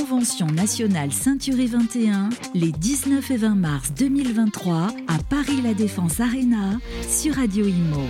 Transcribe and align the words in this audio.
Convention 0.00 0.46
nationale 0.46 1.12
Ceinture 1.12 1.56
21 1.56 2.30
les 2.54 2.72
19 2.72 3.30
et 3.32 3.36
20 3.36 3.54
mars 3.54 3.92
2023 3.98 4.88
à 5.08 5.18
Paris 5.28 5.60
La 5.62 5.74
Défense 5.74 6.20
Arena 6.20 6.78
sur 7.06 7.34
Radio 7.34 7.66
Imo. 7.66 8.00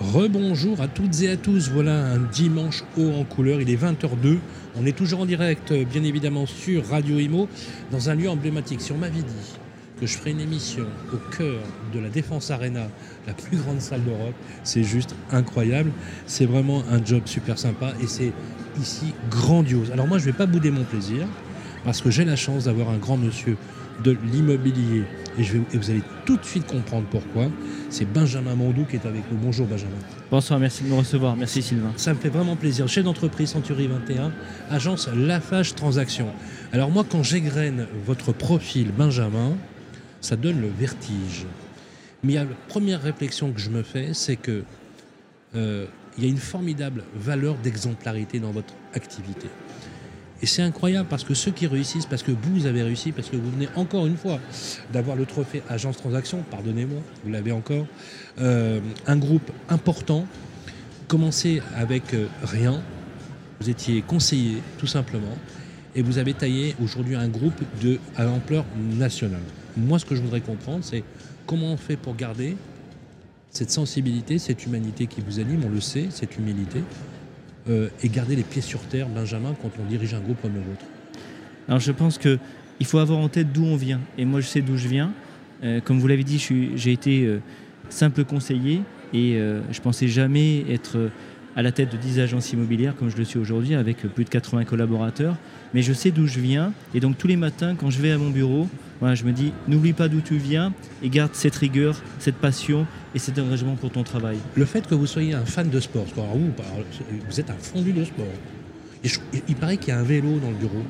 Rebonjour 0.00 0.80
à 0.80 0.88
toutes 0.88 1.20
et 1.20 1.28
à 1.28 1.36
tous. 1.36 1.68
Voilà 1.68 2.12
un 2.12 2.18
dimanche 2.32 2.84
haut 2.96 3.10
en 3.10 3.24
couleur. 3.24 3.60
Il 3.60 3.68
est 3.68 3.76
20h02. 3.76 4.38
On 4.76 4.86
est 4.86 4.96
toujours 4.96 5.20
en 5.20 5.26
direct, 5.26 5.74
bien 5.74 6.02
évidemment, 6.02 6.46
sur 6.46 6.86
Radio 6.86 7.18
Imo, 7.18 7.46
dans 7.90 8.08
un 8.08 8.14
lieu 8.14 8.30
emblématique. 8.30 8.80
Sur 8.80 8.96
ma 8.96 9.10
vie 9.10 9.22
dit 9.22 9.58
que 10.00 10.06
je 10.06 10.16
ferai 10.16 10.30
une 10.30 10.40
émission 10.40 10.86
au 11.12 11.16
cœur 11.36 11.60
de 11.92 12.00
la 12.00 12.08
Défense 12.08 12.50
Arena, 12.50 12.88
la 13.26 13.32
plus 13.32 13.56
grande 13.56 13.80
salle 13.80 14.02
d'Europe, 14.04 14.34
c'est 14.62 14.82
juste 14.82 15.14
incroyable. 15.30 15.90
C'est 16.26 16.46
vraiment 16.46 16.82
un 16.90 17.04
job 17.04 17.22
super 17.26 17.58
sympa 17.58 17.92
et 18.02 18.06
c'est 18.06 18.32
ici 18.80 19.14
grandiose. 19.30 19.90
Alors 19.92 20.06
moi, 20.06 20.18
je 20.18 20.26
ne 20.26 20.32
vais 20.32 20.36
pas 20.36 20.46
bouder 20.46 20.70
mon 20.70 20.84
plaisir 20.84 21.26
parce 21.84 22.00
que 22.00 22.10
j'ai 22.10 22.24
la 22.24 22.36
chance 22.36 22.64
d'avoir 22.64 22.90
un 22.90 22.96
grand 22.96 23.16
monsieur 23.16 23.56
de 24.02 24.16
l'immobilier 24.32 25.04
et, 25.38 25.42
je 25.42 25.54
vais, 25.54 25.60
vous 25.74 25.90
allez 25.90 26.02
tout 26.24 26.36
de 26.36 26.44
suite 26.44 26.66
comprendre 26.66 27.06
pourquoi. 27.10 27.46
C'est 27.90 28.04
Benjamin 28.04 28.54
Mondou 28.54 28.84
qui 28.84 28.96
est 28.96 29.06
avec 29.06 29.22
nous. 29.30 29.36
Bonjour 29.36 29.66
Benjamin. 29.66 29.96
Bonsoir, 30.30 30.58
merci 30.58 30.84
de 30.84 30.88
me 30.88 30.94
recevoir. 30.94 31.36
Merci 31.36 31.62
Sylvain. 31.62 31.92
Ça 31.96 32.14
me 32.14 32.18
fait 32.18 32.28
vraiment 32.28 32.56
plaisir. 32.56 32.88
Chef 32.88 33.04
d'entreprise 33.04 33.50
Century 33.50 33.86
21, 33.86 34.32
agence 34.70 35.08
Lafage 35.14 35.74
Transaction. 35.74 36.28
Alors 36.72 36.90
moi, 36.90 37.04
quand 37.08 37.22
j'égrène 37.22 37.86
votre 38.06 38.32
profil 38.32 38.90
Benjamin, 38.96 39.56
ça 40.24 40.36
donne 40.36 40.60
le 40.60 40.68
vertige. 40.68 41.46
Mais 42.22 42.34
la 42.34 42.46
première 42.68 43.02
réflexion 43.02 43.52
que 43.52 43.60
je 43.60 43.70
me 43.70 43.82
fais, 43.82 44.14
c'est 44.14 44.36
que 44.36 44.64
euh, 45.54 45.86
il 46.16 46.24
y 46.24 46.26
a 46.26 46.30
une 46.30 46.38
formidable 46.38 47.04
valeur 47.14 47.56
d'exemplarité 47.56 48.40
dans 48.40 48.50
votre 48.50 48.72
activité. 48.94 49.48
Et 50.42 50.46
c'est 50.46 50.62
incroyable 50.62 51.08
parce 51.08 51.24
que 51.24 51.34
ceux 51.34 51.50
qui 51.50 51.66
réussissent, 51.66 52.06
parce 52.06 52.22
que 52.22 52.32
vous 52.32 52.66
avez 52.66 52.82
réussi, 52.82 53.12
parce 53.12 53.28
que 53.28 53.36
vous 53.36 53.50
venez 53.50 53.68
encore 53.76 54.06
une 54.06 54.16
fois 54.16 54.40
d'avoir 54.92 55.16
le 55.16 55.26
trophée 55.26 55.62
Agence 55.68 55.98
Transaction, 55.98 56.42
pardonnez-moi, 56.50 57.00
vous 57.24 57.30
l'avez 57.30 57.52
encore, 57.52 57.86
euh, 58.40 58.80
un 59.06 59.16
groupe 59.16 59.50
important, 59.68 60.26
commencé 61.06 61.62
avec 61.76 62.14
euh, 62.14 62.26
rien, 62.42 62.82
vous 63.60 63.70
étiez 63.70 64.02
conseiller 64.02 64.62
tout 64.78 64.86
simplement, 64.86 65.36
et 65.94 66.02
vous 66.02 66.18
avez 66.18 66.34
taillé 66.34 66.74
aujourd'hui 66.82 67.14
un 67.14 67.28
groupe 67.28 67.60
à 68.16 68.24
l'ampleur 68.24 68.64
nationale. 68.76 69.40
Moi, 69.76 69.98
ce 69.98 70.04
que 70.04 70.14
je 70.14 70.22
voudrais 70.22 70.40
comprendre, 70.40 70.84
c'est 70.84 71.02
comment 71.46 71.72
on 71.72 71.76
fait 71.76 71.96
pour 71.96 72.14
garder 72.14 72.56
cette 73.50 73.70
sensibilité, 73.70 74.38
cette 74.38 74.66
humanité 74.66 75.06
qui 75.06 75.20
vous 75.20 75.38
anime, 75.38 75.62
on 75.64 75.68
le 75.68 75.80
sait, 75.80 76.06
cette 76.10 76.36
humilité, 76.36 76.82
euh, 77.68 77.88
et 78.02 78.08
garder 78.08 78.36
les 78.36 78.42
pieds 78.42 78.62
sur 78.62 78.80
terre, 78.80 79.08
Benjamin, 79.08 79.54
quand 79.60 79.70
on 79.80 79.88
dirige 79.88 80.14
un 80.14 80.20
groupe 80.20 80.40
comme 80.42 80.54
le 80.54 80.60
vôtre 80.60 80.84
Alors 81.68 81.80
je 81.80 81.92
pense 81.92 82.18
qu'il 82.18 82.38
faut 82.86 82.98
avoir 82.98 83.18
en 83.18 83.28
tête 83.28 83.52
d'où 83.52 83.64
on 83.64 83.76
vient. 83.76 84.00
Et 84.18 84.24
moi, 84.24 84.40
je 84.40 84.46
sais 84.46 84.60
d'où 84.60 84.76
je 84.76 84.88
viens. 84.88 85.12
Euh, 85.62 85.80
comme 85.80 85.98
vous 85.98 86.08
l'avez 86.08 86.24
dit, 86.24 86.44
j'ai 86.74 86.92
été 86.92 87.24
euh, 87.24 87.40
simple 87.88 88.24
conseiller 88.24 88.82
et 89.12 89.38
je 89.70 89.80
pensais 89.80 90.08
jamais 90.08 90.68
être 90.68 91.08
à 91.56 91.62
la 91.62 91.72
tête 91.72 91.92
de 91.92 91.96
10 91.96 92.20
agences 92.20 92.52
immobilières 92.52 92.96
comme 92.96 93.10
je 93.10 93.16
le 93.16 93.24
suis 93.24 93.38
aujourd'hui 93.38 93.74
avec 93.74 93.98
plus 93.98 94.24
de 94.24 94.30
80 94.30 94.64
collaborateurs. 94.64 95.36
Mais 95.72 95.82
je 95.82 95.92
sais 95.92 96.10
d'où 96.10 96.26
je 96.26 96.40
viens 96.40 96.72
et 96.94 97.00
donc 97.00 97.18
tous 97.18 97.26
les 97.26 97.36
matins 97.36 97.74
quand 97.74 97.90
je 97.90 98.00
vais 98.00 98.12
à 98.12 98.18
mon 98.18 98.30
bureau, 98.30 98.68
je 99.12 99.24
me 99.24 99.32
dis 99.32 99.52
n'oublie 99.68 99.92
pas 99.92 100.08
d'où 100.08 100.20
tu 100.20 100.36
viens 100.36 100.72
et 101.02 101.10
garde 101.10 101.34
cette 101.34 101.56
rigueur, 101.56 102.00
cette 102.18 102.36
passion 102.36 102.86
et 103.14 103.18
cet 103.18 103.38
engagement 103.38 103.74
pour 103.74 103.90
ton 103.90 104.02
travail. 104.02 104.38
Le 104.54 104.64
fait 104.64 104.86
que 104.86 104.94
vous 104.94 105.06
soyez 105.06 105.34
un 105.34 105.44
fan 105.44 105.68
de 105.68 105.80
sport, 105.80 106.06
vous, 106.14 106.52
vous 107.28 107.40
êtes 107.40 107.50
un 107.50 107.54
fondu 107.54 107.92
de 107.92 108.04
sport. 108.04 108.24
il 109.48 109.56
paraît 109.56 109.76
qu'il 109.76 109.88
y 109.88 109.92
a 109.92 109.98
un 109.98 110.04
vélo 110.04 110.38
dans 110.38 110.50
le 110.50 110.56
bureau. 110.56 110.82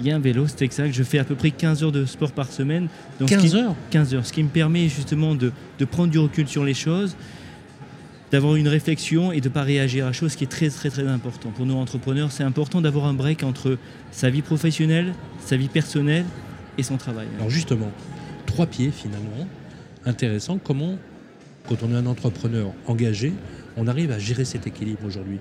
Il 0.00 0.04
y 0.04 0.10
a 0.10 0.16
un 0.16 0.20
vélo, 0.20 0.46
c'est 0.48 0.62
exact. 0.62 0.92
Je 0.92 1.04
fais 1.04 1.20
à 1.20 1.24
peu 1.24 1.36
près 1.36 1.52
15 1.52 1.84
heures 1.84 1.92
de 1.92 2.04
sport 2.04 2.32
par 2.32 2.50
semaine. 2.50 2.88
15 3.24 3.54
heures? 3.54 3.76
15 3.90 4.14
heures, 4.14 4.26
ce 4.26 4.32
qui 4.32 4.42
me 4.42 4.48
permet 4.48 4.88
justement 4.88 5.36
de, 5.36 5.52
de 5.78 5.84
prendre 5.84 6.10
du 6.10 6.18
recul 6.18 6.48
sur 6.48 6.64
les 6.64 6.74
choses 6.74 7.16
d'avoir 8.34 8.56
une 8.56 8.66
réflexion 8.66 9.30
et 9.30 9.40
de 9.40 9.48
ne 9.48 9.54
pas 9.54 9.62
réagir 9.62 10.08
à 10.08 10.12
chose 10.12 10.34
qui 10.34 10.42
est 10.42 10.48
très 10.48 10.68
très 10.68 10.90
très 10.90 11.06
important. 11.06 11.50
Pour 11.50 11.66
nous 11.66 11.76
entrepreneurs, 11.76 12.32
c'est 12.32 12.42
important 12.42 12.80
d'avoir 12.80 13.04
un 13.04 13.14
break 13.14 13.44
entre 13.44 13.78
sa 14.10 14.28
vie 14.28 14.42
professionnelle, 14.42 15.14
sa 15.38 15.56
vie 15.56 15.68
personnelle 15.68 16.24
et 16.76 16.82
son 16.82 16.96
travail. 16.96 17.28
Alors 17.36 17.48
justement, 17.48 17.92
trois 18.44 18.66
pieds 18.66 18.90
finalement, 18.90 19.46
intéressant. 20.04 20.58
Comment, 20.58 20.98
quand 21.68 21.76
on 21.84 21.92
est 21.92 21.96
un 21.96 22.06
entrepreneur 22.06 22.72
engagé, 22.88 23.32
on 23.76 23.86
arrive 23.86 24.10
à 24.10 24.18
gérer 24.18 24.44
cet 24.44 24.66
équilibre 24.66 25.04
aujourd'hui? 25.06 25.38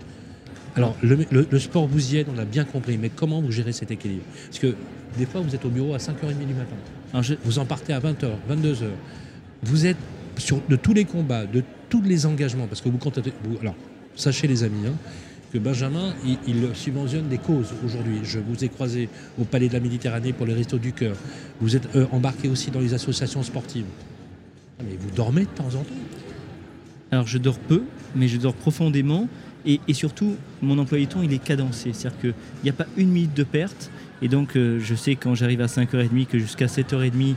Alors, 0.75 0.95
le, 1.01 1.59
sport 1.59 1.87
vous 1.87 2.13
y 2.13 2.17
aide, 2.17 2.27
on 2.35 2.37
a 2.37 2.45
bien 2.45 2.63
compris, 2.63 2.99
mais 2.99 3.09
comment 3.09 3.41
vous 3.41 3.51
gérez 3.51 3.73
cet 3.73 3.89
équilibre? 3.89 4.23
Parce 4.45 4.59
que 4.59 4.75
des 5.17 5.25
fois, 5.25 5.41
vous 5.41 5.55
êtes 5.55 5.65
au 5.65 5.69
bureau 5.69 5.95
à 5.95 5.97
5h30 5.97 6.45
du 6.45 6.53
matin. 6.53 7.35
Vous 7.43 7.57
en 7.57 7.65
partez 7.65 7.93
à 7.93 7.99
20h, 7.99 8.29
22h. 8.51 8.85
Vous 9.63 9.87
êtes 9.87 9.97
de 10.69 10.75
tous 10.75 10.93
les 10.93 11.05
combats, 11.05 11.45
de 11.45 11.63
tous 11.89 12.01
les 12.01 12.25
engagements, 12.25 12.67
parce 12.67 12.81
que 12.81 12.89
vous 12.89 12.97
comptez. 12.97 13.21
alors, 13.61 13.75
sachez 14.15 14.47
les 14.47 14.63
amis, 14.63 14.87
hein, 14.87 14.93
que 15.53 15.59
Benjamin, 15.59 16.15
il, 16.47 16.69
subventionne 16.73 17.27
des 17.27 17.37
causes 17.37 17.73
aujourd'hui. 17.85 18.21
Je 18.23 18.39
vous 18.39 18.63
ai 18.63 18.69
croisé 18.69 19.07
au 19.39 19.43
Palais 19.43 19.67
de 19.67 19.73
la 19.73 19.79
Méditerranée 19.79 20.33
pour 20.33 20.47
les 20.47 20.53
Restos 20.53 20.79
du 20.79 20.93
Cœur. 20.93 21.15
Vous 21.61 21.75
êtes 21.75 21.95
euh, 21.95 22.07
embarqué 22.11 22.49
aussi 22.49 22.71
dans 22.71 22.79
les 22.79 22.95
associations 22.95 23.43
sportives. 23.43 23.85
Mais 24.79 24.97
vous 24.99 25.11
dormez 25.11 25.41
de 25.41 25.49
temps 25.49 25.67
en 25.67 25.83
temps 25.83 26.01
Alors, 27.11 27.27
je 27.27 27.37
dors 27.37 27.59
peu, 27.59 27.83
mais 28.15 28.27
je 28.27 28.37
dors 28.37 28.55
profondément. 28.55 29.27
Et, 29.65 29.79
surtout, 29.93 30.35
mon 30.61 30.77
emploi 30.79 30.97
du 30.97 31.07
temps, 31.07 31.21
il 31.21 31.31
est 31.31 31.43
cadencé. 31.43 31.93
C'est-à-dire 31.93 32.19
qu'il 32.19 32.33
n'y 32.63 32.69
a 32.69 32.73
pas 32.73 32.87
une 32.97 33.09
minute 33.09 33.35
de 33.35 33.43
perte. 33.43 33.91
Et 34.23 34.27
donc, 34.27 34.55
euh, 34.55 34.79
je 34.79 34.95
sais 34.95 35.15
quand 35.15 35.35
j'arrive 35.35 35.61
à 35.61 35.67
5h30 35.67 36.25
que 36.25 36.39
jusqu'à 36.39 36.65
7h30, 36.65 37.35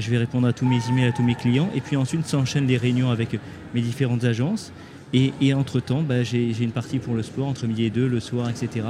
je 0.00 0.10
vais 0.10 0.18
répondre 0.18 0.46
à 0.46 0.52
tous 0.52 0.66
mes 0.66 0.80
emails, 0.88 1.06
à 1.06 1.12
tous 1.12 1.22
mes 1.22 1.34
clients. 1.34 1.70
Et 1.74 1.80
puis 1.80 1.96
ensuite, 1.96 2.26
s'enchaînent 2.26 2.66
les 2.66 2.76
réunions 2.76 3.10
avec 3.10 3.38
mes 3.74 3.80
différentes 3.80 4.24
agences. 4.24 4.72
Et, 5.12 5.54
entre-temps, 5.54 6.02
ben, 6.02 6.24
j'ai 6.24 6.60
une 6.60 6.72
partie 6.72 6.98
pour 6.98 7.14
le 7.14 7.22
sport, 7.22 7.46
entre 7.46 7.68
midi 7.68 7.84
et 7.84 7.90
deux, 7.90 8.08
le 8.08 8.18
soir, 8.18 8.50
etc. 8.50 8.84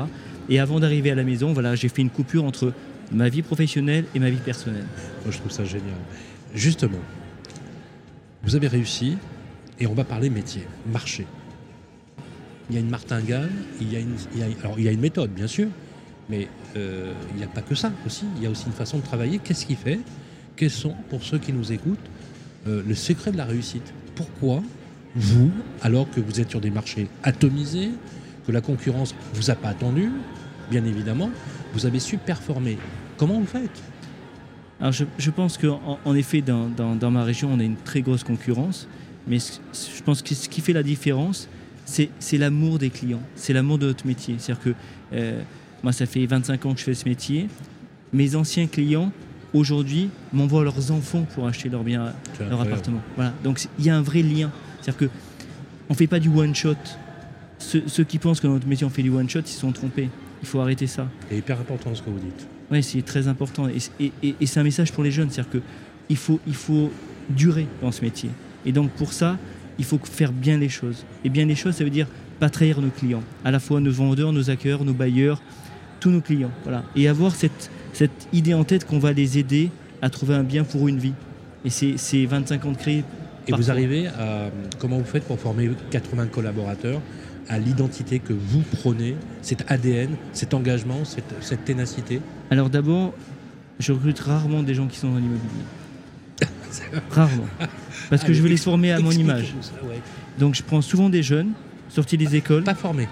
Et 0.49 0.59
avant 0.59 0.81
d'arriver 0.81 1.11
à 1.11 1.15
la 1.15 1.23
maison, 1.23 1.53
voilà, 1.53 1.75
j'ai 1.75 1.91
fait 1.91 2.01
une 2.01 2.09
coupure 2.09 2.45
entre 2.45 2.73
ma 3.13 3.29
vie 3.29 3.43
professionnelle 3.43 4.07
et 4.15 4.19
ma 4.19 4.31
vie 4.31 4.39
personnelle. 4.39 4.87
Moi, 5.23 5.33
je 5.33 5.39
trouve 5.39 5.53
ça 5.53 5.67
génial. 5.67 5.99
Justement, 6.55 7.01
vous 8.43 8.57
avez 8.57 8.69
réussi, 8.69 9.19
et 9.79 9.87
on 9.87 9.93
va 9.93 10.05
parler 10.05 10.31
métier, 10.31 10.67
marché. 10.91 11.27
Il 12.71 12.77
y 12.77 12.79
a 12.79 12.81
une 12.81 12.89
martingale, 12.89 13.51
il 13.83 13.93
y 13.93 13.97
a 13.97 14.01
une, 14.01 14.17
alors 14.63 14.79
il 14.79 14.85
y 14.85 14.89
a 14.89 14.93
une 14.93 15.01
méthode, 15.01 15.31
bien 15.31 15.47
sûr, 15.47 15.69
mais 16.31 16.49
euh, 16.77 17.13
il 17.33 17.37
n'y 17.37 17.45
a 17.45 17.49
pas 17.49 17.61
que 17.61 17.75
ça 17.75 17.93
aussi. 18.07 18.25
Il 18.37 18.43
y 18.43 18.47
a 18.47 18.51
aussi 18.51 18.65
une 18.67 18.73
façon 18.73 18.97
de 18.97 19.03
travailler. 19.03 19.41
Qu'est-ce 19.45 19.67
qui 19.67 19.75
fait 19.75 20.01
quels 20.57 20.71
sont, 20.71 20.95
pour 21.11 21.23
ceux 21.23 21.39
qui 21.39 21.53
nous 21.53 21.73
écoutent, 21.73 21.99
euh, 22.67 22.83
le 22.87 22.95
secret 22.95 23.33
de 23.33 23.37
la 23.37 23.45
réussite? 23.45 23.93
Pourquoi 24.15 24.63
vous, 25.17 25.51
alors 25.83 26.11
que 26.11 26.21
vous 26.21 26.41
êtes 26.41 26.51
sur 26.51 26.61
des 26.61 26.71
marchés 26.71 27.09
atomisés, 27.23 27.91
que 28.47 28.53
la 28.53 28.61
concurrence 28.61 29.15
ne 29.15 29.39
vous 29.39 29.51
a 29.51 29.55
pas 29.55 29.69
attendu, 29.69 30.11
bien 30.71 30.85
évidemment, 30.85 31.31
vous 31.73 31.87
avez 31.87 32.01
su 32.01 32.19
performer? 32.19 32.79
Comment 33.17 33.39
vous 33.39 33.47
faites? 33.47 33.83
Alors 34.81 34.93
je, 34.93 35.31
pense 35.31 35.57
qu'en 35.57 35.99
en, 36.05 36.15
effet, 36.15 36.43
dans, 36.43 37.11
ma 37.11 37.25
région, 37.25 37.51
on 37.53 37.61
a 37.61 37.63
une 37.63 37.77
très 37.77 38.03
grosse 38.03 38.25
concurrence, 38.25 38.89
mais 39.27 39.39
je 39.39 40.03
pense 40.03 40.21
que 40.21 40.35
ce 40.35 40.49
qui 40.49 40.61
fait 40.61 40.73
la 40.73 40.83
différence, 40.83 41.49
c'est 41.85 42.39
l'amour 42.39 42.79
des 42.79 42.91
clients, 42.91 43.23
c'est 43.37 43.53
l'amour 43.53 43.79
de 43.79 43.87
notre 43.87 44.07
métier. 44.07 44.37
C'est-à-dire 44.39 44.65
que 44.65 44.75
euh, 45.13 45.41
moi, 45.83 45.93
ça 45.93 46.07
fait 46.07 46.27
25 46.27 46.67
ans 46.67 46.75
que 46.75 46.81
je 46.81 46.85
fais 46.85 46.95
ce 46.95 47.09
métier. 47.09 47.49
Mes 48.13 48.35
anciens 48.35 48.67
clients, 48.67 49.13
aujourd'hui 49.55 50.11
m'envoient 50.33 50.65
leurs 50.65 50.91
enfants 50.91 51.27
pour 51.35 51.47
acheter 51.47 51.71
leur 51.71 51.85
bien, 51.85 52.13
leur 52.39 52.61
appartement. 52.61 53.01
Voilà. 53.15 53.33
Donc 53.43 53.67
il 53.79 53.87
y 53.87 53.91
a 53.91 53.97
un 53.97 54.03
vrai 54.03 54.21
lien. 54.21 54.51
C'est-à-dire 54.83 55.09
que 55.09 55.15
on 55.89 55.95
fait 55.95 56.07
pas 56.07 56.19
du 56.19 56.29
one 56.29 56.55
shot. 56.55 56.75
Ceux, 57.59 58.05
qui 58.05 58.19
pensent 58.19 58.41
que 58.41 58.47
dans 58.47 58.55
notre 58.55 58.67
métier 58.67 58.85
on 58.85 58.91
fait 58.91 59.03
du 59.03 59.11
one 59.11 59.29
shot, 59.31 59.41
ils 59.41 59.49
se 59.49 59.61
sont 59.61 59.73
trompés. 59.73 60.11
Il 60.43 60.49
faut 60.49 60.61
arrêter 60.61 60.87
ça. 60.87 61.09
C'est 61.31 61.39
hyper 61.39 61.59
important 61.59 61.95
ce 61.95 62.03
que 62.03 62.11
vous 62.11 62.19
dites. 62.19 62.47
Oui, 62.71 62.83
c'est 62.83 63.01
très 63.03 63.29
important. 63.29 63.69
Et, 64.01 64.13
et, 64.23 64.47
c'est 64.47 64.61
un 64.61 64.65
message 64.65 64.93
pour 64.93 65.05
les 65.05 65.11
jeunes. 65.11 65.31
C'est-à-dire 65.31 65.61
qu'il 66.09 66.17
faut, 66.17 66.41
il 66.47 66.55
faut 66.55 66.91
durer 67.31 67.67
dans 67.81 67.93
ce 67.93 68.03
métier. 68.03 68.29
Et 68.67 68.73
donc 68.73 68.91
pour 68.91 69.13
ça, 69.13 69.39
il 69.79 69.85
faut 69.85 69.99
faire 70.03 70.33
bien 70.33 70.59
les 70.59 70.69
choses. 70.69 71.05
Et 71.25 71.31
bien 71.31 71.47
les 71.47 71.55
choses, 71.55 71.77
ça 71.77 71.85
veut 71.85 71.91
dire 71.91 72.09
pas 72.41 72.51
trahir 72.51 72.81
nos 72.81 72.91
clients. 72.91 73.23
À 73.45 73.51
la 73.51 73.61
fois 73.61 73.81
nos 73.81 73.93
vendeurs, 73.93 74.33
nos 74.33 74.51
acquéreurs, 74.51 74.85
nos 74.85 74.93
bailleurs, 74.93 75.41
tous 76.01 76.11
nos 76.11 76.21
clients. 76.21 76.51
Voilà. 76.65 76.85
Et 76.97 77.09
avoir 77.09 77.35
cette, 77.35 77.71
cette 77.95 78.29
idée 78.33 78.55
en 78.55 78.65
tête 78.65 78.87
qu'on 78.87 78.99
va 78.99 79.13
les 79.13 79.39
aider 79.39 79.71
à 80.03 80.11
trouver 80.11 80.35
un 80.35 80.43
bien 80.43 80.65
pour 80.65 80.89
une 80.89 80.99
vie. 80.99 81.15
Et 81.65 81.71
c'est 81.71 82.27
25 82.27 82.65
ans 82.67 82.73
de 82.73 82.77
créer. 82.77 83.05
Et 83.47 83.53
vous 83.53 83.71
arrivez 83.71 84.09
à. 84.09 84.51
Comment 84.79 84.99
vous 84.99 85.05
faites 85.05 85.25
pour 85.25 85.39
former 85.39 85.71
80 85.91 86.27
collaborateurs 86.27 87.01
à 87.49 87.59
l'identité 87.59 88.19
que 88.19 88.33
vous 88.33 88.63
prenez, 88.81 89.17
cet 89.43 89.71
ADN, 89.71 90.11
cet 90.33 90.55
engagement, 90.55 91.05
cette, 91.05 91.65
ténacité? 91.65 92.21
Alors 92.51 92.71
d'abord, 92.71 93.15
je 93.79 93.93
recrute 93.93 94.19
rarement 94.21 94.63
des 94.63 94.75
gens 94.75 94.87
qui 94.87 94.99
sont 94.99 95.11
dans 95.11 95.19
l'immobilier. 95.19 95.65
rarement. 97.11 97.47
Parce 98.11 98.25
que 98.25 98.33
je 98.33 98.43
veux 98.43 98.49
les 98.49 98.57
former 98.57 98.93
à 98.93 98.99
mon 98.99 99.11
image. 99.11 99.55
Donc 100.39 100.55
je 100.55 100.63
prends 100.63 100.83
souvent 100.83 101.09
des 101.09 101.23
jeunes 101.23 101.53
sortis 101.89 102.17
des 102.19 102.35
écoles. 102.35 102.65
Pas 102.65 102.75
formés. 102.75 103.09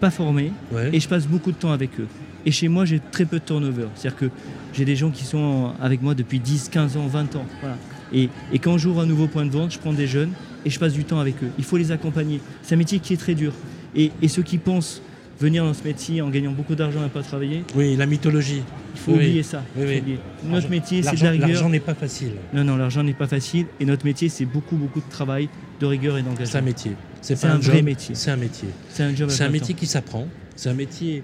Pas 0.00 0.10
formés. 0.10 0.52
Et 0.92 1.00
je 1.00 1.08
passe 1.08 1.26
beaucoup 1.26 1.52
de 1.52 1.56
temps 1.56 1.72
avec 1.72 1.98
eux. 2.00 2.08
Et 2.46 2.52
chez 2.52 2.68
moi, 2.68 2.84
j'ai 2.84 3.00
très 3.10 3.24
peu 3.24 3.38
de 3.40 3.44
turnover. 3.44 3.86
C'est-à-dire 3.96 4.18
que 4.18 4.26
j'ai 4.72 4.84
des 4.84 4.96
gens 4.96 5.10
qui 5.10 5.24
sont 5.24 5.72
avec 5.80 6.00
moi 6.00 6.14
depuis 6.14 6.38
10, 6.38 6.68
15 6.70 6.96
ans, 6.96 7.06
20 7.08 7.36
ans. 7.36 7.44
Voilà. 7.60 7.76
Et, 8.12 8.28
et 8.52 8.58
quand 8.60 8.78
j'ouvre 8.78 9.00
un 9.00 9.06
nouveau 9.06 9.26
point 9.26 9.44
de 9.44 9.50
vente, 9.50 9.72
je 9.72 9.78
prends 9.78 9.92
des 9.92 10.06
jeunes 10.06 10.30
et 10.64 10.70
je 10.70 10.78
passe 10.78 10.92
du 10.92 11.04
temps 11.04 11.18
avec 11.18 11.34
eux. 11.42 11.48
Il 11.58 11.64
faut 11.64 11.76
les 11.76 11.90
accompagner. 11.90 12.40
C'est 12.62 12.76
un 12.76 12.78
métier 12.78 13.00
qui 13.00 13.12
est 13.12 13.16
très 13.16 13.34
dur. 13.34 13.52
Et, 13.96 14.12
et 14.22 14.28
ceux 14.28 14.42
qui 14.42 14.58
pensent 14.58 15.02
venir 15.40 15.64
dans 15.64 15.74
ce 15.74 15.82
métier 15.84 16.22
en 16.22 16.30
gagnant 16.30 16.52
beaucoup 16.52 16.76
d'argent 16.76 17.04
et 17.04 17.08
pas 17.08 17.22
travailler, 17.22 17.62
Oui, 17.74 17.94
la 17.96 18.06
mythologie. 18.06 18.62
il 18.94 18.98
faut 19.00 19.10
Oui, 19.10 19.16
oublier 19.18 19.42
ça. 19.42 19.62
Oui, 19.76 19.84
oui. 19.88 19.98
oublier. 19.98 20.18
Notre 20.44 20.70
métier, 20.70 21.02
c'est 21.02 21.16
de 21.16 21.24
la 21.24 21.30
rigueur. 21.32 21.48
L'argent 21.48 21.68
n'est 21.68 21.80
pas 21.80 21.94
facile. 21.94 22.32
Non, 22.54 22.62
non, 22.64 22.76
l'argent 22.76 23.02
n'est 23.02 23.12
pas 23.12 23.26
facile. 23.26 23.66
Et 23.80 23.84
notre 23.84 24.06
métier, 24.06 24.28
c'est 24.28 24.46
beaucoup, 24.46 24.76
beaucoup 24.76 25.00
de 25.00 25.10
travail, 25.10 25.48
de 25.80 25.86
rigueur 25.86 26.16
et 26.16 26.20
C'est 26.22 26.28
un 26.28 26.32
d'engagement. 26.32 26.62
métier. 26.62 26.92
C'est 27.20 27.44
un 27.44 27.58
vrai 27.58 27.76
job, 27.76 27.84
métier. 27.84 28.14
C'est 28.14 28.30
un 28.30 28.36
métier. 28.36 28.68
C'est 28.88 29.02
un 29.02 29.14
job 29.16 29.28
à 29.28 29.32
C'est 29.32 29.44
un 29.44 29.50
métier 29.50 29.74
qui 29.74 29.86
s'apprend. 29.86 30.26
C'est 30.54 30.70
un 30.70 30.74
métier 30.74 31.22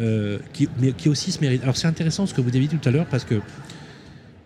euh, 0.00 0.38
qui, 0.52 0.68
mais 0.80 0.92
qui 0.92 1.08
aussi 1.08 1.30
se 1.32 1.40
mérite. 1.40 1.62
Alors 1.62 1.76
c'est 1.76 1.86
intéressant 1.86 2.26
ce 2.26 2.34
que 2.34 2.40
vous 2.40 2.48
avez 2.48 2.60
dit 2.66 2.68
tout 2.68 2.88
à 2.88 2.92
l'heure 2.92 3.06
parce 3.06 3.24
que 3.24 3.40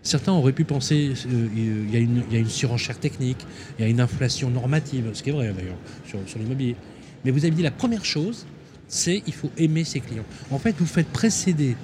certains 0.02 0.32
auraient 0.32 0.52
pu 0.52 0.64
penser 0.64 1.12
euh, 1.26 1.48
il 1.56 1.90
y, 1.92 1.96
a 1.96 2.00
une- 2.00 2.22
y 2.30 2.36
a 2.36 2.38
une 2.38 2.48
surenchère 2.48 2.98
technique, 2.98 3.38
il 3.78 3.82
y 3.82 3.84
a 3.86 3.88
une 3.88 4.00
inflation 4.00 4.50
normative, 4.50 5.10
ce 5.12 5.22
qui 5.22 5.30
est 5.30 5.32
vrai 5.32 5.52
d'ailleurs 5.56 5.78
sur, 6.06 6.18
sur 6.26 6.38
l'immobilier. 6.38 6.76
Mais 7.24 7.30
vous 7.30 7.44
avez 7.44 7.54
dit 7.54 7.62
la 7.62 7.70
première 7.70 8.04
chose, 8.04 8.46
c'est 8.88 9.22
il 9.26 9.32
faut 9.32 9.50
aimer 9.56 9.84
ses 9.84 10.00
clients. 10.00 10.24
En 10.50 10.58
fait, 10.58 10.74
vous 10.78 10.86
faites 10.86 11.08
précéder 11.08 11.76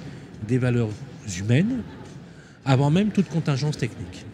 des 0.47 0.57
valeurs 0.57 0.89
humaines 1.39 1.81
avant 2.65 2.91
même 2.91 3.09
toute 3.09 3.27
contingence 3.29 3.77
technique. 3.77 4.25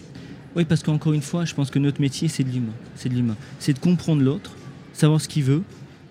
Oui, 0.56 0.66
parce 0.66 0.82
qu'encore 0.84 1.14
une 1.14 1.22
fois, 1.22 1.46
je 1.46 1.54
pense 1.54 1.70
que 1.70 1.80
notre 1.80 2.02
métier, 2.02 2.28
c'est 2.28 2.44
de 2.44 2.50
l'humain. 2.50 2.74
C'est 2.96 3.10
de 3.10 3.14
l'humain. 3.14 3.36
C'est 3.60 3.74
de 3.74 3.80
comprendre 3.80 4.22
l'autre, 4.24 4.52
savoir 4.92 5.22
ce 5.22 5.28
qu'il 5.28 5.44
veut 5.44 5.62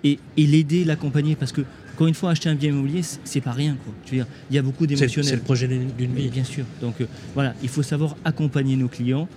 et, 0.04 0.18
et 0.36 0.46
l'aider, 0.46 0.84
l'accompagner. 0.84 1.34
Parce 1.34 1.50
que, 1.52 1.62
encore 1.96 2.08
une 2.08 2.14
fois, 2.14 2.30
acheter 2.32 2.50
un 2.50 2.54
bien 2.54 2.68
immobilier, 2.68 3.00
c'est- 3.02 3.40
pas 3.40 3.52
rien. 3.52 3.74
Quoi. 3.82 3.94
Je 4.04 4.10
veux 4.10 4.16
dire, 4.18 4.26
il 4.50 4.56
y 4.56 4.58
a 4.58 4.62
beaucoup 4.62 4.84
C'est 4.84 4.96
c'est 4.96 5.06
d'émotionnel. 5.06 5.34
le 5.36 5.40
projet 5.40 5.66
d'une 5.66 6.14
vie. 6.14 6.28
bien 6.28 6.44
sûr. 6.44 6.66
Donc 6.82 7.00
euh, 7.00 7.06
voilà, 7.32 7.54
il 7.62 7.70
faut 7.70 7.82
savoir 7.82 8.16
accompagner 8.22 8.76
nos 8.76 8.88
clients 8.88 9.28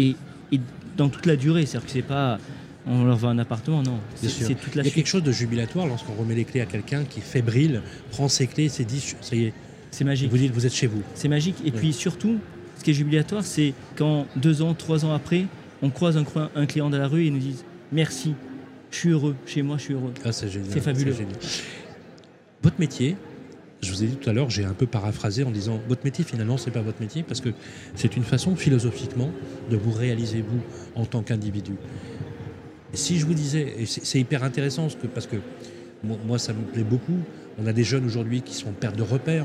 et, 0.00 0.16
et 0.50 0.60
dans 0.96 1.08
toute 1.10 1.26
la 1.26 1.36
durée. 1.36 1.64
C'est-à-dire 1.64 1.86
que 1.86 1.92
c'est 1.92 2.02
pas 2.02 2.40
on 2.88 3.04
leur 3.04 3.16
vend 3.18 3.28
un 3.28 3.38
appartement, 3.38 3.82
non. 3.84 3.98
C'est 4.16 4.54
toute 4.56 4.74
la 4.74 4.74
Il 4.74 4.76
y 4.76 4.80
a 4.80 4.82
suite. 4.84 4.94
quelque 4.94 5.06
chose 5.06 5.22
de 5.22 5.30
jubilatoire 5.30 5.86
lorsqu'on 5.86 6.14
remet 6.14 6.34
les 6.34 6.44
clés 6.44 6.60
à 6.60 6.66
quelqu'un 6.66 7.04
qui 7.04 7.20
fébrile, 7.20 7.82
prend 8.10 8.28
ses 8.28 8.48
clés, 8.48 8.68
s'est 8.68 8.84
dit 8.84 9.14
ça 9.20 9.36
y 9.36 9.44
est, 9.44 9.52
C'est 9.92 10.04
magique. 10.04 10.28
vous 10.28 10.38
dites 10.38 10.52
vous 10.52 10.66
êtes 10.66 10.74
chez 10.74 10.88
vous. 10.88 11.02
C'est 11.14 11.28
magique. 11.28 11.56
Et 11.64 11.70
puis 11.70 11.92
surtout, 11.92 12.38
ce 12.78 12.82
qui 12.82 12.90
est 12.90 12.94
jubilatoire, 12.94 13.44
c'est 13.44 13.74
quand 13.94 14.26
deux 14.34 14.60
ans, 14.62 14.74
trois 14.74 15.04
ans 15.04 15.12
après, 15.14 15.44
on 15.82 15.90
croise 15.90 16.16
un, 16.16 16.66
client 16.66 16.90
dans 16.90 16.98
la 16.98 17.06
rue 17.06 17.22
et 17.22 17.26
il 17.26 17.32
nous 17.32 17.38
dit 17.38 17.56
merci, 17.92 18.34
je 18.90 18.96
suis 18.96 19.10
heureux, 19.10 19.36
chez 19.46 19.62
moi 19.62 19.76
je 19.78 19.82
suis 19.84 19.94
heureux. 19.94 20.12
Ah, 20.24 20.32
c'est 20.32 20.48
génial. 20.48 20.70
C'est 20.72 20.80
fabuleux. 20.80 21.14
Votre 22.62 22.80
métier, 22.80 23.16
je 23.82 23.92
vous 23.92 24.02
ai 24.02 24.06
dit 24.06 24.16
tout 24.16 24.28
à 24.28 24.32
l'heure, 24.32 24.50
j'ai 24.50 24.64
un 24.64 24.72
peu 24.72 24.86
paraphrasé 24.86 25.44
en 25.44 25.50
disant 25.50 25.80
votre 25.88 26.04
métier 26.04 26.24
finalement 26.24 26.56
c'est 26.56 26.72
pas 26.72 26.82
votre 26.82 27.00
métier 27.00 27.22
parce 27.22 27.40
que 27.40 27.50
c'est 27.94 28.16
une 28.16 28.24
façon 28.24 28.56
philosophiquement 28.56 29.30
de 29.70 29.76
vous 29.76 29.92
réaliser 29.92 30.42
vous 30.42 30.60
en 30.96 31.04
tant 31.04 31.22
qu'individu. 31.22 31.72
Si 32.94 33.18
je 33.18 33.26
vous 33.26 33.34
disais, 33.34 33.74
et 33.78 33.86
c'est 33.86 34.18
hyper 34.18 34.42
intéressant 34.42 34.88
parce 35.14 35.26
que, 35.26 35.36
moi, 36.02 36.38
ça 36.38 36.52
me 36.52 36.62
plaît 36.62 36.84
beaucoup, 36.84 37.18
on 37.58 37.66
a 37.66 37.72
des 37.72 37.84
jeunes 37.84 38.06
aujourd'hui 38.06 38.40
qui 38.40 38.54
sont 38.54 38.70
en 38.70 38.72
perte 38.72 38.96
de 38.96 39.02
repères, 39.02 39.44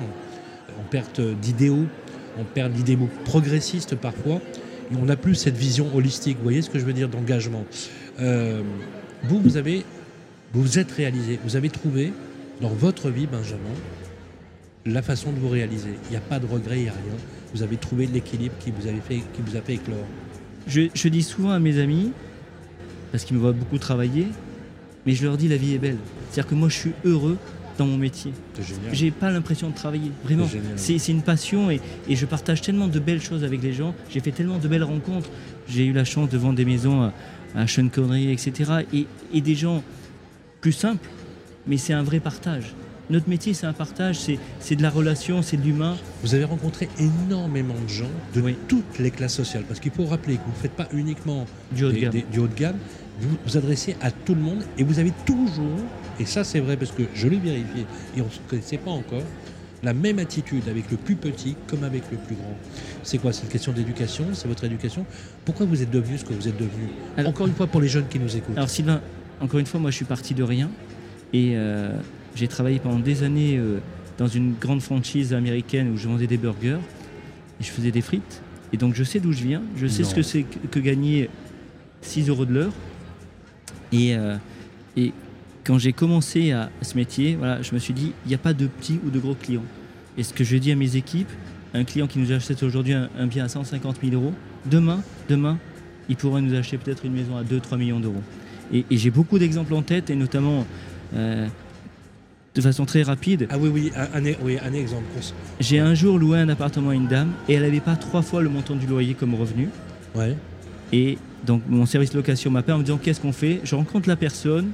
en 0.79 0.89
perte 0.89 1.19
d'idéaux, 1.19 1.85
en 2.39 2.45
perte 2.45 2.71
d'idéaux 2.71 3.09
progressistes 3.25 3.95
parfois, 3.95 4.39
et 4.91 4.95
on 4.95 5.05
n'a 5.05 5.17
plus 5.17 5.35
cette 5.35 5.57
vision 5.57 5.93
holistique, 5.93 6.37
vous 6.37 6.43
voyez 6.43 6.61
ce 6.61 6.69
que 6.69 6.79
je 6.79 6.85
veux 6.85 6.93
dire, 6.93 7.09
d'engagement? 7.09 7.65
Euh, 8.19 8.61
vous, 9.23 9.41
vous 9.41 9.57
avez, 9.57 9.83
vous 10.53 10.79
êtes 10.79 10.91
réalisé, 10.91 11.37
vous 11.43 11.55
avez 11.57 11.69
trouvé 11.69 12.13
dans 12.61 12.69
votre 12.69 13.09
vie, 13.09 13.27
Benjamin, 13.27 13.59
la 14.85 15.01
façon 15.01 15.31
de 15.31 15.39
vous 15.39 15.49
réaliser. 15.49 15.91
Il 16.05 16.11
n'y 16.11 16.17
a 16.17 16.21
pas 16.21 16.39
de 16.39 16.45
regret, 16.45 16.77
il 16.77 16.83
n'y 16.83 16.89
a 16.89 16.93
rien. 16.93 17.17
Vous 17.53 17.63
avez 17.63 17.77
trouvé 17.77 18.07
l'équilibre 18.07 18.55
qui 18.59 18.71
vous, 18.71 18.87
avez 18.87 18.99
fait, 18.99 19.17
qui 19.33 19.41
vous 19.45 19.55
a 19.55 19.61
fait 19.61 19.75
éclore. 19.75 20.05
Je, 20.67 20.83
je 20.93 21.07
dis 21.07 21.23
souvent 21.23 21.51
à 21.51 21.59
mes 21.59 21.79
amis, 21.79 22.11
parce 23.11 23.23
qu'ils 23.25 23.35
me 23.35 23.41
voient 23.41 23.51
beaucoup 23.53 23.77
travailler, 23.77 24.27
mais 25.05 25.13
je 25.13 25.25
leur 25.25 25.37
dis 25.37 25.47
la 25.47 25.57
vie 25.57 25.73
est 25.75 25.79
belle. 25.79 25.97
C'est-à-dire 26.29 26.49
que 26.49 26.55
moi 26.55 26.69
je 26.69 26.77
suis 26.77 26.93
heureux 27.05 27.37
dans 27.77 27.85
mon 27.85 27.97
métier. 27.97 28.31
C'est 28.55 28.63
génial. 28.67 28.93
J'ai 28.93 29.11
pas 29.11 29.31
l'impression 29.31 29.69
de 29.69 29.75
travailler, 29.75 30.11
vraiment. 30.23 30.47
C'est 30.75 31.07
une 31.09 31.21
passion 31.21 31.69
et, 31.71 31.81
et 32.07 32.15
je 32.15 32.25
partage 32.25 32.61
tellement 32.61 32.87
de 32.87 32.99
belles 32.99 33.21
choses 33.21 33.43
avec 33.43 33.61
les 33.61 33.73
gens. 33.73 33.93
J'ai 34.09 34.19
fait 34.19 34.31
tellement 34.31 34.57
de 34.57 34.67
belles 34.67 34.83
rencontres. 34.83 35.29
J'ai 35.67 35.85
eu 35.85 35.93
la 35.93 36.05
chance 36.05 36.29
de 36.29 36.37
vendre 36.37 36.55
des 36.55 36.65
maisons 36.65 37.01
à, 37.01 37.13
à 37.55 37.67
Sean 37.67 37.87
Connery, 37.89 38.31
etc. 38.31 38.85
Et, 38.93 39.05
et 39.33 39.41
des 39.41 39.55
gens 39.55 39.83
plus 40.61 40.71
simples, 40.71 41.09
mais 41.67 41.77
c'est 41.77 41.93
un 41.93 42.03
vrai 42.03 42.19
partage. 42.19 42.73
Notre 43.09 43.27
métier, 43.29 43.53
c'est 43.53 43.65
un 43.65 43.73
partage, 43.73 44.17
c'est 44.59 44.75
de 44.75 44.81
la 44.81 44.89
relation, 44.89 45.41
c'est 45.41 45.57
de 45.57 45.61
l'humain. 45.63 45.97
Vous 46.23 46.35
avez 46.35 46.45
rencontré 46.45 46.87
énormément 46.97 47.75
de 47.85 47.89
gens 47.89 48.09
de 48.33 48.39
Oui. 48.41 48.55
toutes 48.69 48.97
les 48.99 49.11
classes 49.11 49.33
sociales. 49.35 49.63
Parce 49.67 49.79
qu'il 49.81 49.91
faut 49.91 50.05
rappeler 50.05 50.35
que 50.37 50.41
vous 50.45 50.51
ne 50.51 50.55
faites 50.61 50.71
pas 50.71 50.87
uniquement 50.93 51.45
Du 51.73 51.83
haut 51.83 51.89
de 51.89 51.93
des- 51.93 51.99
gamme. 52.01 52.11
des- 52.11 52.25
du 52.31 52.39
haut 52.39 52.47
de 52.47 52.55
gamme, 52.55 52.77
vous 53.19 53.29
vous 53.45 53.57
adressez 53.57 53.97
à 54.01 54.09
tout 54.09 54.35
le 54.35 54.41
monde 54.41 54.63
et 54.77 54.83
vous 54.83 54.99
avez 54.99 55.11
toujours, 55.25 55.79
et 56.19 56.25
ça 56.25 56.43
c'est 56.45 56.61
vrai 56.61 56.77
parce 56.77 56.91
que 56.91 57.03
je 57.13 57.27
l'ai 57.27 57.37
vérifié 57.39 57.85
et 58.17 58.21
on 58.21 58.25
ne 58.25 58.29
se 58.31 58.39
connaissait 58.49 58.77
pas 58.77 58.91
encore, 58.91 59.21
la 59.83 59.93
même 59.93 60.17
attitude 60.19 60.69
avec 60.69 60.89
le 60.89 60.95
plus 60.95 61.15
petit 61.17 61.57
comme 61.67 61.83
avec 61.83 62.03
le 62.09 62.17
plus 62.17 62.35
grand. 62.35 62.57
C'est 63.03 63.17
quoi? 63.17 63.33
C'est 63.33 63.43
une 63.43 63.49
question 63.49 63.73
d'éducation? 63.73 64.27
C'est 64.31 64.47
votre 64.47 64.63
éducation? 64.63 65.05
Pourquoi 65.43 65.65
vous 65.65 65.81
êtes 65.81 65.91
devenu 65.91 66.17
ce 66.17 66.23
que 66.23 66.33
vous 66.33 66.47
êtes 66.47 66.55
devenu? 66.57 66.87
Alors- 67.17 67.31
Encore 67.31 67.47
une 67.47 67.53
fois 67.53 67.67
pour 67.67 67.81
les 67.81 67.89
jeunes 67.89 68.07
qui 68.07 68.17
nous 68.17 68.33
écoutent. 68.35 68.55
Alors 68.55 68.69
Sylvain, 68.69 69.01
encore 69.41 69.59
une 69.59 69.65
fois, 69.65 69.81
moi 69.81 69.91
je 69.91 69.97
suis 69.97 70.05
parti 70.05 70.33
de 70.33 70.41
rien 70.43 70.69
et 71.33 71.53
euh, 71.55 71.91
j'ai 72.35 72.47
travaillé 72.47 72.79
pendant 72.79 72.99
des 72.99 73.23
années 73.23 73.57
euh, 73.57 73.79
dans 74.17 74.27
une 74.27 74.53
grande 74.59 74.81
franchise 74.81 75.33
américaine 75.33 75.91
où 75.91 75.97
je 75.97 76.07
vendais 76.07 76.27
des 76.27 76.37
burgers 76.37 76.77
et 77.59 77.63
je 77.63 77.69
faisais 77.71 77.91
des 77.91 78.01
frites. 78.01 78.41
Et 78.71 78.77
donc 78.77 78.93
je 78.95 79.03
sais 79.03 79.19
d'où 79.19 79.31
je 79.31 79.43
viens, 79.43 79.61
je 79.77 79.87
sais 79.87 80.03
Non. 80.03 80.09
ce 80.09 80.15
que 80.15 80.21
c'est 80.21 80.43
que, 80.43 80.67
que 80.67 80.79
gagner 80.79 81.29
6 82.01 82.29
euros 82.29 82.45
de 82.45 82.53
l'heure. 82.53 82.73
Et, 83.91 84.15
euh, 84.15 84.35
et 84.97 85.11
quand 85.63 85.77
j'ai 85.77 85.93
commencé 85.93 86.51
à, 86.51 86.69
à 86.81 86.83
ce 86.83 86.95
métier, 86.95 87.35
voilà, 87.35 87.61
je 87.61 87.73
me 87.73 87.79
suis 87.79 87.93
dit, 87.93 88.13
il 88.25 88.29
n'y 88.29 88.35
a 88.35 88.39
pas 88.39 88.53
de 88.53 88.67
petits 88.67 88.99
ou 89.05 89.09
de 89.09 89.19
gros 89.19 89.35
clients. 89.35 89.63
Et 90.17 90.23
ce 90.23 90.33
que 90.33 90.43
je 90.43 90.57
dis 90.57 90.71
à 90.71 90.75
mes 90.75 90.95
équipes, 90.95 91.29
un 91.73 91.83
client 91.83 92.05
qui 92.07 92.19
nous 92.19 92.31
achète 92.31 92.61
aujourd'hui 92.63 92.93
un, 92.93 93.09
un 93.17 93.27
bien 93.27 93.45
à 93.45 93.47
150 93.49 93.97
000 94.03 94.13
euros, 94.15 94.33
demain, 94.69 95.01
demain, 95.29 95.57
il 96.09 96.15
pourrait 96.15 96.41
nous 96.41 96.53
acheter 96.53 96.77
peut-être 96.77 97.05
une 97.05 97.13
maison 97.13 97.37
à 97.37 97.43
2-3 97.43 97.77
millions 97.77 97.99
d'euros. 97.99 98.21
Et, 98.73 98.85
et 98.91 98.97
j'ai 98.97 99.09
beaucoup 99.11 99.39
d'exemples 99.39 99.73
en 99.73 99.81
tête, 99.81 100.09
et 100.09 100.15
notamment 100.15 100.65
euh, 101.15 101.47
de 102.55 102.61
façon 102.61 102.85
très 102.85 103.03
rapide. 103.03 103.47
Ah 103.49 103.57
oui, 103.57 103.69
oui, 103.73 103.91
un, 103.95 104.19
un- 104.23 104.33
oui, 104.43 104.57
un 104.63 104.73
exemple. 104.73 105.05
J'ai 105.59 105.79
un 105.79 105.93
jour 105.95 106.19
loué 106.19 106.37
un 106.39 106.49
appartement 106.49 106.89
à 106.91 106.95
une 106.95 107.07
dame 107.07 107.31
et 107.49 107.53
elle 107.53 107.63
n'avait 107.63 107.79
pas 107.79 107.95
trois 107.95 108.21
fois 108.21 108.41
le 108.41 108.49
montant 108.49 108.75
du 108.75 108.85
loyer 108.85 109.13
comme 109.15 109.33
revenu. 109.35 109.69
Ouais. 110.15 110.35
Et 110.91 111.17
donc 111.45 111.63
mon 111.67 111.85
service 111.85 112.13
location 112.13 112.51
m'appelle 112.51 112.75
en 112.75 112.79
me 112.79 112.83
disant 112.83 112.99
qu'est-ce 113.01 113.19
qu'on 113.21 113.31
fait? 113.33 113.59
Je 113.63 113.75
rencontre 113.75 114.07
la 114.07 114.15
personne, 114.15 114.69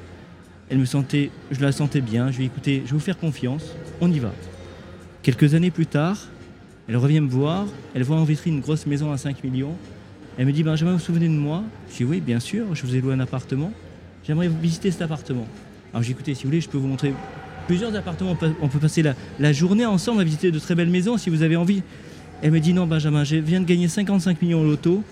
elle 0.70 0.78
me 0.78 0.86
sentait, 0.86 1.32
je 1.52 1.62
la 1.62 1.72
sentais 1.72 2.02
bien, 2.02 2.32
je 2.32 2.38
lui 2.38 2.46
ai 2.46 2.48
dit, 2.48 2.54
écoutez, 2.54 2.82
je 2.86 2.92
vais 2.92 2.98
vous 2.98 3.00
faire 3.00 3.18
confiance, 3.18 3.63
on 4.02 4.12
y 4.12 4.20
va. 4.20 4.32
Quelques 5.24 5.54
années 5.54 5.72
plus 5.72 5.86
tard, 5.88 6.18
elle 6.88 6.98
revient 6.98 7.22
me 7.22 7.30
voir, 7.30 7.66
elle 7.96 8.04
voit 8.04 8.18
en 8.18 8.24
vitrine 8.24 8.56
une 8.56 8.62
grosse 8.62 8.86
maison 8.86 9.12
à 9.12 9.18
5 9.18 9.44
millions. 9.44 9.75
Elle 10.38 10.46
me 10.46 10.52
dit 10.52 10.63
Benjamin, 10.63 10.92
vous 10.92 10.98
vous 10.98 11.04
souvenez 11.04 11.28
de 11.28 11.34
moi? 11.34 11.63
Je 11.92 11.98
dis 11.98 12.04
oui, 12.06 12.20
bien 12.22 12.40
sûr, 12.40 12.74
je 12.74 12.86
vous 12.86 12.96
ai 12.96 13.02
loué 13.02 13.13
un 13.13 13.20
appartement. 13.20 13.72
J'aimerais 14.25 14.48
visiter 14.48 14.90
cet 14.92 15.02
appartement. 15.02 15.46
Alors 15.93 16.03
j'ai 16.03 16.12
écouté, 16.12 16.34
si 16.36 16.43
vous 16.43 16.50
voulez, 16.50 16.62
je 16.62 16.69
peux 16.69 16.77
vous 16.77 16.88
montrer 16.88 17.13
plusieurs 17.67 17.96
appartements. 17.96 18.31
On 18.62 18.67
peut- 18.67 18.79
passer 18.79 19.01
la, 19.01 19.15
la 19.39 19.53
journée 19.53 19.86
ensemble 19.86 20.22
à 20.22 20.24
visiter 20.24 20.51
de 20.51 20.60
très 20.60 20.75
belles 20.75 20.89
maisons 20.89 21.17
si 21.17 21.29
vous 21.29 21.41
avez 21.43 21.55
envie. 21.55 21.81
Elle 22.41 22.51
me 22.51 22.60
dit 22.60 22.74
non, 22.74 22.88
Benjamin, 22.88 23.24
je 23.24 23.36
viens 23.38 23.60
de 23.60 23.65
gagner 23.65 23.88
55 23.88 24.41
millions 24.41 24.62
au 24.62 24.65
loto 24.65 25.03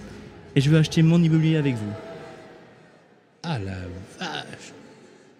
et 0.55 0.61
je 0.61 0.69
veux 0.69 0.77
acheter 0.77 1.01
mon 1.01 1.21
immobilier 1.21 1.57
avec 1.57 1.75
vous. 1.75 1.91
Ah 3.43 3.59
la 3.59 3.73
vache 4.19 4.73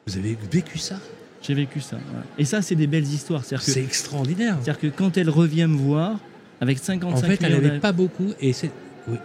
Vous 0.06 0.18
avez 0.18 0.38
vécu 0.52 0.78
ça? 0.78 1.00
J'ai 1.42 1.54
vécu 1.54 1.80
ça. 1.80 1.98
voilà. 2.10 2.26
Et 2.38 2.46
ça, 2.46 2.62
c'est 2.62 2.76
des 2.76 2.88
belles 2.88 3.04
histoires. 3.08 3.44
C'est 3.46 3.82
extraordinaire. 3.84 4.58
c'est-à-dire 4.62 4.80
que 4.80 4.88
quand 4.88 5.18
elle 5.18 5.30
revient 5.30 5.68
me 5.68 5.78
voir, 5.78 6.20
avec 6.60 6.78
55 6.80 7.14
En 7.14 7.16
fait, 7.22 7.38
elle 7.42 7.50
millions 7.52 7.62
n'avait 7.62 7.76
d'a- 7.76 7.80
pas 7.82 7.92
beaucoup. 7.92 8.34
Et 8.42 8.52
c'est. 8.54 8.72
Oui. 9.08 9.18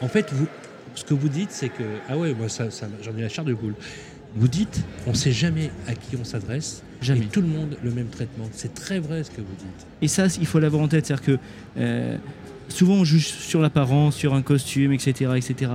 En 0.00 0.08
fait, 0.08 0.32
vous, 0.32 0.46
ce 0.94 1.04
que 1.04 1.12
vous 1.14 1.28
dites, 1.28 1.50
c'est 1.50 1.68
que. 1.68 1.82
Ah 2.08 2.16
ouais, 2.16 2.32
moi, 2.34 2.48
ça, 2.48 2.70
ça- 2.70 2.86
j'en 3.02 3.16
ai 3.16 3.22
la 3.22 3.28
chair 3.28 3.44
de 3.44 3.52
poule. 3.52 3.74
Vous 4.36 4.48
dites, 4.48 4.82
on 5.06 5.10
ne 5.10 5.16
sait 5.16 5.32
jamais 5.32 5.70
à 5.86 5.94
qui 5.94 6.16
on 6.16 6.24
s'adresse. 6.24 6.82
Jamais. 7.00 7.20
Et 7.20 7.28
tout 7.28 7.40
le 7.40 7.46
monde 7.46 7.76
le 7.84 7.90
même 7.90 8.08
traitement. 8.08 8.48
C'est 8.52 8.74
très 8.74 8.98
vrai 8.98 9.22
ce 9.24 9.30
que 9.30 9.40
vous 9.40 9.54
dites. 9.58 9.86
Et 10.02 10.08
ça, 10.08 10.26
il 10.40 10.46
faut 10.46 10.58
l'avoir 10.58 10.82
en 10.82 10.88
tête. 10.88 11.06
C'est-à-dire 11.06 11.24
que 11.24 11.38
euh, 11.78 12.16
souvent, 12.68 12.94
on 12.94 13.04
juge 13.04 13.26
sur 13.26 13.60
l'apparence, 13.60 14.16
sur 14.16 14.34
un 14.34 14.42
costume, 14.42 14.92
etc. 14.92 15.30
etc. 15.36 15.70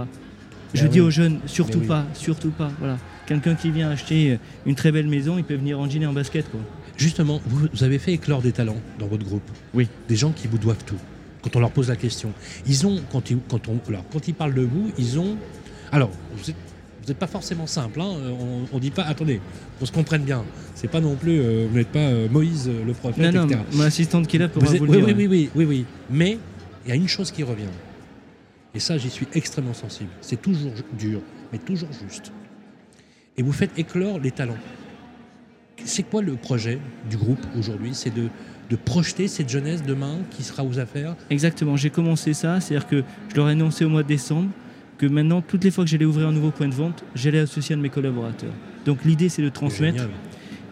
Je 0.73 0.83
Ben 0.83 0.89
dis 0.89 0.99
oui. 1.01 1.07
aux 1.07 1.09
jeunes, 1.11 1.39
surtout 1.45 1.79
Ben 1.79 1.81
oui. 1.83 1.87
pas, 1.87 2.05
surtout 2.13 2.49
pas. 2.51 2.71
Voilà. 2.79 2.97
Quelqu'un 3.27 3.55
qui 3.55 3.69
vient 3.71 3.89
acheter 3.91 4.39
une 4.65 4.75
très 4.75 4.91
belle 4.91 5.07
maison, 5.07 5.37
il 5.37 5.43
peut 5.43 5.55
venir 5.55 5.79
en 5.79 5.87
jean 5.89 6.01
et 6.03 6.07
en 6.07 6.13
basket. 6.13 6.49
Quoi. 6.49 6.59
Justement, 6.97 7.39
vous, 7.45 7.67
vous 7.71 7.83
avez 7.83 7.99
fait 7.99 8.13
éclore 8.13 8.41
des 8.41 8.51
talents 8.51 8.81
dans 8.97 9.07
votre 9.07 9.23
groupe. 9.23 9.49
Oui. 9.73 9.87
Des 10.09 10.15
gens 10.15 10.31
qui 10.31 10.47
vous 10.47 10.57
doivent 10.57 10.83
tout. 10.85 10.97
Quand 11.43 11.55
on 11.55 11.59
leur 11.59 11.71
pose 11.71 11.87
la 11.89 11.95
question, 11.95 12.33
ils 12.67 12.85
ont, 12.85 12.99
quand 13.11 13.29
ils, 13.29 13.37
quand 13.49 13.67
on, 13.69 13.79
alors, 13.87 14.03
quand 14.11 14.27
ils 14.27 14.33
parlent 14.33 14.53
de 14.55 14.63
vous, 14.63 14.91
ils 14.97 15.17
ont. 15.19 15.37
Alors, 15.91 16.09
vous, 16.35 16.49
êtes- 16.49 16.55
vous 17.09 17.13
n'êtes 17.13 17.19
pas 17.19 17.25
forcément 17.27 17.65
simple. 17.65 17.99
hein. 18.01 18.11
On 18.71 18.75
ne 18.75 18.79
dit 18.79 18.91
pas, 18.91 19.01
attendez, 19.01 19.41
on 19.81 19.85
se 19.87 19.91
comprenne 19.91 20.21
bien. 20.21 20.43
C'est 20.75 20.87
pas 20.87 21.01
non 21.01 21.15
plus, 21.15 21.39
euh, 21.39 21.65
vous 21.67 21.75
n'êtes 21.75 21.87
pas 21.87 21.97
euh, 21.99 22.27
Moïse 22.29 22.67
euh, 22.69 22.85
le 22.85 22.93
prophète, 22.93 23.33
Non, 23.33 23.41
non, 23.41 23.47
etc. 23.47 23.61
mon 23.73 23.83
assistante 23.83 24.27
qui 24.27 24.35
est 24.35 24.39
là 24.39 24.47
pourra 24.47 24.67
Vous 24.67 24.71
vous, 24.71 24.75
êtes- 24.75 24.81
le 24.83 24.89
oui, 24.89 24.97
dire. 25.05 25.15
oui, 25.17 25.27
oui, 25.27 25.27
oui, 25.27 25.49
oui, 25.55 25.65
oui. 25.65 25.85
Mais 26.11 26.37
il 26.85 26.89
y 26.89 26.91
a 26.91 26.95
une 26.95 27.07
chose 27.07 27.31
qui 27.31 27.41
revient. 27.41 27.63
Et 28.75 28.79
ça, 28.79 28.99
j'y 28.99 29.09
suis 29.09 29.27
extrêmement 29.33 29.73
sensible. 29.73 30.11
C'est 30.21 30.39
toujours 30.39 30.71
dur, 30.99 31.21
mais 31.51 31.57
toujours 31.57 31.89
juste. 32.07 32.31
Et 33.37 33.41
vous 33.41 33.53
faites 33.53 33.71
éclore 33.79 34.19
les 34.19 34.29
talents. 34.29 34.57
C'est 35.85 36.03
quoi 36.03 36.21
le 36.21 36.33
projet 36.35 36.77
du 37.09 37.17
groupe 37.17 37.39
aujourd'hui? 37.57 37.91
C'est 37.93 38.13
de, 38.13 38.27
de 38.69 38.75
projeter 38.75 39.27
cette 39.27 39.49
jeunesse 39.49 39.81
demain 39.81 40.17
qui 40.29 40.43
sera 40.43 40.63
aux 40.63 40.77
affaires? 40.77 41.15
Exactement, 41.31 41.75
j'ai 41.77 41.89
commencé 41.89 42.33
ça, 42.33 42.59
c'est-à-dire 42.59 42.87
que 42.87 43.03
je 43.29 43.35
leur 43.35 43.49
ai 43.49 43.53
annoncé 43.53 43.85
au 43.85 43.89
mois 43.89 44.03
de 44.03 44.07
décembre 44.09 44.49
que 44.99 45.07
maintenant, 45.07 45.41
toutes 45.41 45.63
les 45.63 45.71
fois 45.71 45.83
que 45.85 45.89
j'allais 45.89 46.05
ouvrir 46.05 46.27
un 46.27 46.31
nouveau 46.31 46.51
point 46.51 46.67
de 46.67 46.73
vente, 46.75 47.03
j'allais 47.15 47.39
associer 47.39 47.73
un 47.73 47.77
de 47.77 47.83
mes 47.83 47.89
collaborateurs. 47.89 48.51
Donc 48.85 49.03
l'idée, 49.05 49.29
c'est 49.29 49.41
de 49.41 49.49
transmettre, 49.49 50.03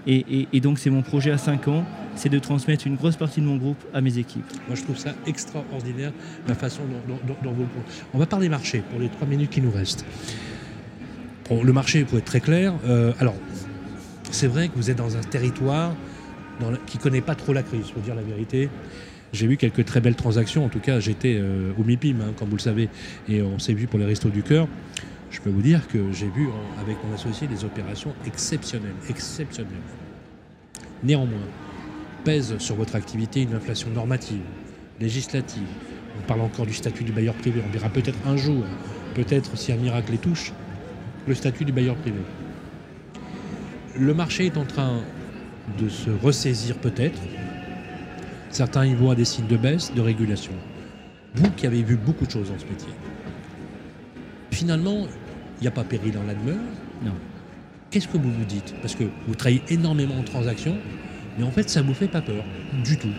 et, 0.06 0.26
et- 0.42 0.48
et 0.54 0.60
donc 0.62 0.78
c'est 0.80 0.90
mon 0.90 1.02
projet 1.02 1.32
à 1.32 1.38
5 1.38 1.68
ans, 1.70 1.84
c'est 2.16 2.30
de 2.30 2.38
transmettre 2.40 2.86
une 2.88 2.96
grosse 2.96 3.16
partie 3.16 3.42
de 3.42 3.46
mon 3.46 3.56
groupe 3.58 3.82
à 3.94 4.02
mes 4.02 4.18
équipes. 4.18 4.46
Moi, 4.68 4.76
je 4.76 4.84
trouve 4.84 4.98
ça 4.98 5.14
extraordinaire, 5.26 6.12
la 6.48 6.56
façon 6.56 6.82
dont, 7.08 7.16
dont- 7.16 7.22
dont- 7.28 7.38
dont 7.44 7.52
vous... 7.56 7.66
On 8.14 8.18
va 8.20 8.26
parler 8.26 8.50
marché 8.50 8.84
pour 8.92 9.00
les 9.00 9.08
trois 9.10 9.28
minutes 9.28 9.50
qui 9.50 9.62
nous 9.62 9.72
restent. 9.72 10.06
Bon, 11.50 11.64
le 11.64 11.72
marché, 11.74 12.04
pour 12.04 12.18
être 12.18 12.26
très 12.26 12.42
clair, 12.42 12.74
euh, 12.86 13.14
alors, 13.20 13.36
c'est 14.32 14.48
vrai 14.48 14.68
que 14.68 14.74
vous 14.76 14.90
êtes 14.90 14.98
dans 14.98 15.16
un 15.16 15.22
territoire 15.22 15.96
dans 16.60 16.72
le- 16.72 16.80
qui 16.86 16.98
ne 16.98 17.04
connaît 17.04 17.22
pas 17.22 17.36
trop 17.36 17.54
la 17.54 17.64
crise, 17.64 17.92
pour 17.92 18.02
dire 18.02 18.16
la 18.16 18.24
vérité. 18.24 18.70
J'ai 19.34 19.48
vu 19.48 19.58
quelques 19.58 19.84
très 19.86 20.00
belles 20.00 20.16
transactions, 20.16 20.66
en 20.66 20.70
tout 20.70 20.80
cas, 20.80 21.00
j'étais 21.00 21.36
euh, 21.40 21.72
au 21.78 21.84
MIPIM, 21.84 22.22
hein, 22.22 22.34
comme 22.38 22.50
vous 22.50 22.56
le 22.56 22.62
savez, 22.62 22.90
et 23.28 23.42
on 23.42 23.60
s'est 23.60 23.74
vu 23.74 23.88
pour 23.88 24.00
les 24.00 24.06
Restos 24.06 24.30
du 24.30 24.42
Cœur. 24.42 24.68
Je 25.30 25.42
peux 25.42 25.50
vous 25.50 25.62
dire 25.62 25.86
que 25.90 26.12
j'ai 26.14 26.30
vu 26.30 26.48
en- 26.48 26.82
avec 26.82 26.96
mon 27.04 27.14
associé 27.14 27.46
des 27.48 27.66
opérations 27.66 28.14
exceptionnelles, 28.26 28.96
exceptionnelles. 29.10 29.74
Néanmoins, 31.04 31.46
pèse 32.24 32.58
sur 32.60 32.76
votre 32.76 32.96
activité 32.96 33.42
une 33.42 33.54
inflation 33.54 33.90
normative, 33.90 34.42
législative. 35.02 35.68
On 36.18 36.26
parle 36.28 36.42
encore 36.42 36.66
du 36.66 36.74
statut 36.74 37.04
du 37.04 37.12
bailleur 37.12 37.36
privé. 37.36 37.62
On 37.68 37.72
verra 37.72 37.90
peut-être 37.90 38.18
un 38.26 38.38
jour, 38.38 38.64
peut-être 39.14 39.58
si 39.58 39.72
un 39.74 39.76
miracle 39.78 40.14
les 40.14 40.18
touche, 40.18 40.54
le 41.28 41.36
statut 41.36 41.66
du 41.66 41.74
bailleur 41.74 41.96
privé. 41.98 42.18
Le 44.00 44.14
marché 44.14 44.46
est 44.46 44.58
en 44.58 44.66
train 44.66 45.02
de 45.78 45.90
se 45.90 46.10
ressaisir 46.10 46.78
peut-être. 46.78 47.20
Certains 48.50 48.86
y 48.86 48.94
voient 48.94 49.16
des 49.16 49.26
signes 49.26 49.48
de 49.48 49.58
baisse, 49.58 49.94
de 49.94 50.02
régulation. 50.02 50.54
Vous 51.36 51.50
qui 51.52 51.68
avez 51.68 51.84
vu 51.84 51.96
beaucoup 51.96 52.26
de 52.26 52.32
choses 52.32 52.50
dans 52.50 52.58
ce 52.60 52.66
métier, 52.66 52.90
finalement, 54.52 55.06
il 55.60 55.62
n'y 55.64 55.68
a 55.68 55.72
pas 55.72 55.84
péril 55.84 56.14
dans 56.14 56.24
la 56.24 56.34
demeure. 56.34 56.56
Non. 57.04 57.12
Qu'est-ce 57.92 58.08
que 58.08 58.18
vous 58.18 58.32
vous 58.32 58.46
dites? 58.46 58.74
Parce 58.82 58.96
que 58.96 59.04
vous 59.28 59.36
travaillez 59.36 59.62
énormément 59.70 60.16
en 60.18 60.24
transactions, 60.24 60.78
mais 61.38 61.44
en 61.46 61.52
fait, 61.52 61.70
ça 61.70 61.82
ne 61.82 61.88
vous 61.88 61.94
fait 61.94 62.08
pas 62.08 62.22
peur 62.22 62.44
du 62.84 62.98
tout. 62.98 63.12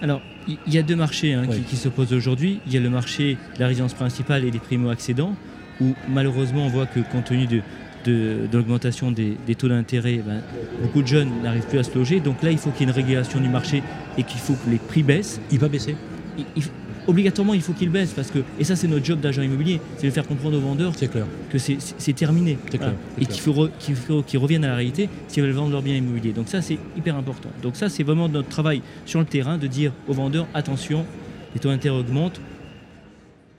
Alors, 0.00 0.20
il 0.48 0.58
y 0.72 0.78
a 0.78 0.82
deux 0.82 0.96
marchés 0.96 1.34
hein, 1.34 1.46
Ouais. 1.46 1.56
qui, 1.58 1.62
qui 1.62 1.76
s'opposent 1.76 2.12
aujourd'hui. 2.12 2.60
Il 2.66 2.72
y 2.72 2.76
a 2.76 2.80
le 2.80 2.90
marché 2.90 3.36
de 3.54 3.60
la 3.60 3.68
résidence 3.68 3.94
principale 3.94 4.44
et 4.44 4.50
des 4.50 4.58
primo-accédants, 4.58 5.36
où 5.80 5.94
malheureusement 6.08 6.66
on 6.66 6.68
voit 6.68 6.86
que 6.86 7.00
compte 7.00 7.26
tenu 7.26 7.46
de, 7.46 7.62
de- 8.04 8.46
de 8.50 8.56
l'augmentation 8.58 9.10
des, 9.10 9.36
des 9.46 9.54
taux 9.54 9.68
d'intérêt, 9.68 10.20
ben, 10.26 10.40
beaucoup 10.82 11.02
de 11.02 11.06
jeunes 11.06 11.30
n'arrivent 11.42 11.66
plus 11.66 11.78
à 11.78 11.82
se 11.84 11.94
loger. 11.96 12.20
Donc 12.20 12.42
là, 12.42 12.50
il 12.50 12.58
faut 12.58 12.70
qu'il 12.70 12.80
y 12.86 12.90
ait 12.90 12.92
une 12.92 12.96
régulation 12.96 13.40
du 13.40 13.48
marché 13.48 13.82
et 14.18 14.22
qu'il 14.22 14.40
faut 14.40 14.54
que 14.54 14.70
les 14.70 14.78
prix 14.78 15.02
baissent. 15.02 15.40
Il 15.50 15.58
va 15.58 15.68
baisser 15.68 15.96
Il- 16.38 16.44
il- 16.56 16.62
obligatoirement, 17.06 17.52
il 17.52 17.60
faut 17.60 17.72
qu'ils 17.74 17.90
baissent 17.90 18.12
parce 18.14 18.30
que, 18.30 18.38
et 18.58 18.64
ça 18.64 18.74
c'est 18.76 18.86
notre 18.88 19.04
job 19.04 19.20
d'agent 19.20 19.42
immobilier, 19.42 19.80
c'est 19.98 20.06
de 20.06 20.12
faire 20.12 20.26
comprendre 20.26 20.56
aux 20.56 20.60
vendeurs 20.60 20.94
clair. 20.96 21.26
que 21.50 21.58
c'est- 21.58 22.12
terminé 22.14 22.56
Voilà. 22.70 22.78
clair, 22.78 22.92
et 23.20 23.26
qu'il 23.26 23.40
faut, 23.42 23.68
qu'il 23.78 23.96
qu'ils 24.26 24.38
reviennent 24.38 24.64
à 24.64 24.68
la 24.68 24.76
réalité 24.76 25.08
s'ils 25.28 25.42
veulent 25.42 25.52
vendre 25.52 25.72
leur 25.72 25.82
bien 25.82 25.94
immobilier. 25.96 26.32
Donc 26.32 26.48
ça 26.48 26.62
c'est 26.62 26.78
hyper 26.96 27.16
important. 27.16 27.50
Donc 27.62 27.76
ça 27.76 27.88
c'est 27.90 28.02
vraiment 28.02 28.28
notre 28.30 28.48
travail 28.48 28.80
sur 29.04 29.18
le 29.20 29.26
terrain 29.26 29.58
de 29.58 29.66
dire 29.66 29.92
aux 30.08 30.12
vendeurs 30.14 30.46
attention, 30.54 31.04
les 31.54 31.60
taux 31.60 31.68
d'intérêt 31.68 31.98
augmentent. 31.98 32.40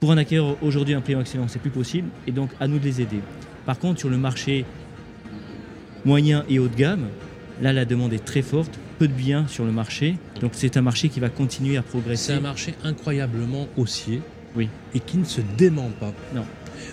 Pour 0.00 0.10
un 0.10 0.16
acquéreur 0.18 0.56
aujourd'hui 0.62 0.94
un 0.94 1.00
prix 1.00 1.14
excellent 1.14 1.46
c'est 1.46 1.60
plus 1.60 1.70
possible 1.70 2.08
et 2.26 2.32
donc 2.32 2.50
à 2.60 2.66
nous 2.66 2.78
de 2.78 2.84
les 2.84 3.00
aider. 3.02 3.20
Par 3.66 3.78
contre 3.78 4.00
sur 4.00 4.10
le 4.10 4.18
marché 4.18 4.64
moyen 6.04 6.44
et 6.48 6.58
haut 6.58 6.68
de 6.68 6.76
gamme, 6.76 7.06
là 7.62 7.72
la 7.72 7.84
demande 7.84 8.12
est 8.12 8.24
très 8.24 8.42
forte, 8.42 8.78
peu 8.98 9.08
de 9.08 9.12
biens 9.12 9.46
sur 9.48 9.64
le 9.64 9.72
marché, 9.72 10.16
donc 10.40 10.52
c'est 10.54 10.76
un 10.76 10.82
marché 10.82 11.08
qui 11.08 11.20
va 11.20 11.28
continuer 11.30 11.76
à 11.76 11.82
progresser. 11.82 12.32
C'est 12.32 12.38
un 12.38 12.40
marché 12.40 12.74
incroyablement 12.84 13.66
haussier 13.76 14.20
Oui. 14.54 14.68
et 14.94 15.00
qui 15.00 15.16
ne 15.18 15.24
se 15.24 15.40
dément 15.56 15.90
pas. 15.98 16.12
Non. 16.34 16.44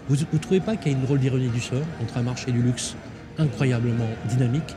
Vous 0.07 0.15
ne 0.15 0.37
trouvez 0.39 0.61
pas 0.61 0.75
qu'il 0.77 0.91
y 0.91 0.95
a 0.95 0.97
une 0.97 1.03
drôle 1.03 1.19
d'ironie 1.19 1.49
du 1.49 1.59
sort 1.59 1.85
entre 2.01 2.17
un 2.17 2.23
marché 2.23 2.51
du 2.51 2.61
luxe 2.61 2.95
incroyablement 3.37 4.07
dynamique 4.29 4.75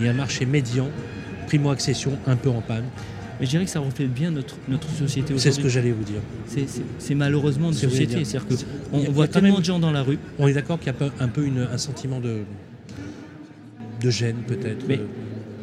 et 0.00 0.08
un 0.08 0.12
marché 0.12 0.46
médian, 0.46 0.88
primo-accession, 1.46 2.18
un 2.26 2.36
peu 2.36 2.50
en 2.50 2.60
panne 2.60 2.84
Mais 3.38 3.46
je 3.46 3.50
dirais 3.50 3.64
que 3.64 3.70
ça 3.70 3.80
reflète 3.80 4.12
bien 4.12 4.30
notre, 4.30 4.56
notre 4.68 4.88
société 4.90 5.34
aujourd'hui. 5.34 5.40
C'est 5.40 5.52
ce 5.52 5.60
que 5.60 5.68
j'allais 5.68 5.92
vous 5.92 6.04
dire. 6.04 6.20
C'est- 6.98 7.14
malheureusement 7.14 7.70
vrai 7.70 7.78
société. 7.78 8.16
dire. 8.16 8.26
C'est-à-dire 8.26 8.46
qu'on 8.90 8.98
voit 9.12 9.24
a 9.24 9.28
tellement 9.28 9.50
même- 9.50 9.58
de 9.60 9.64
gens 9.64 9.78
dans 9.78 9.92
la 9.92 10.02
rue. 10.02 10.18
On 10.38 10.48
est 10.48 10.52
d'accord 10.54 10.78
qu'il 10.78 10.92
y 10.92 11.04
a 11.04 11.10
un 11.20 11.28
peu 11.28 11.44
une- 11.44 11.66
un 11.72 11.78
sentiment 11.78 12.20
de, 12.20 12.40
de 14.00 14.10
gêne 14.10 14.36
peut-être 14.46 14.86
Mais- 14.88 14.98
euh, 14.98 15.06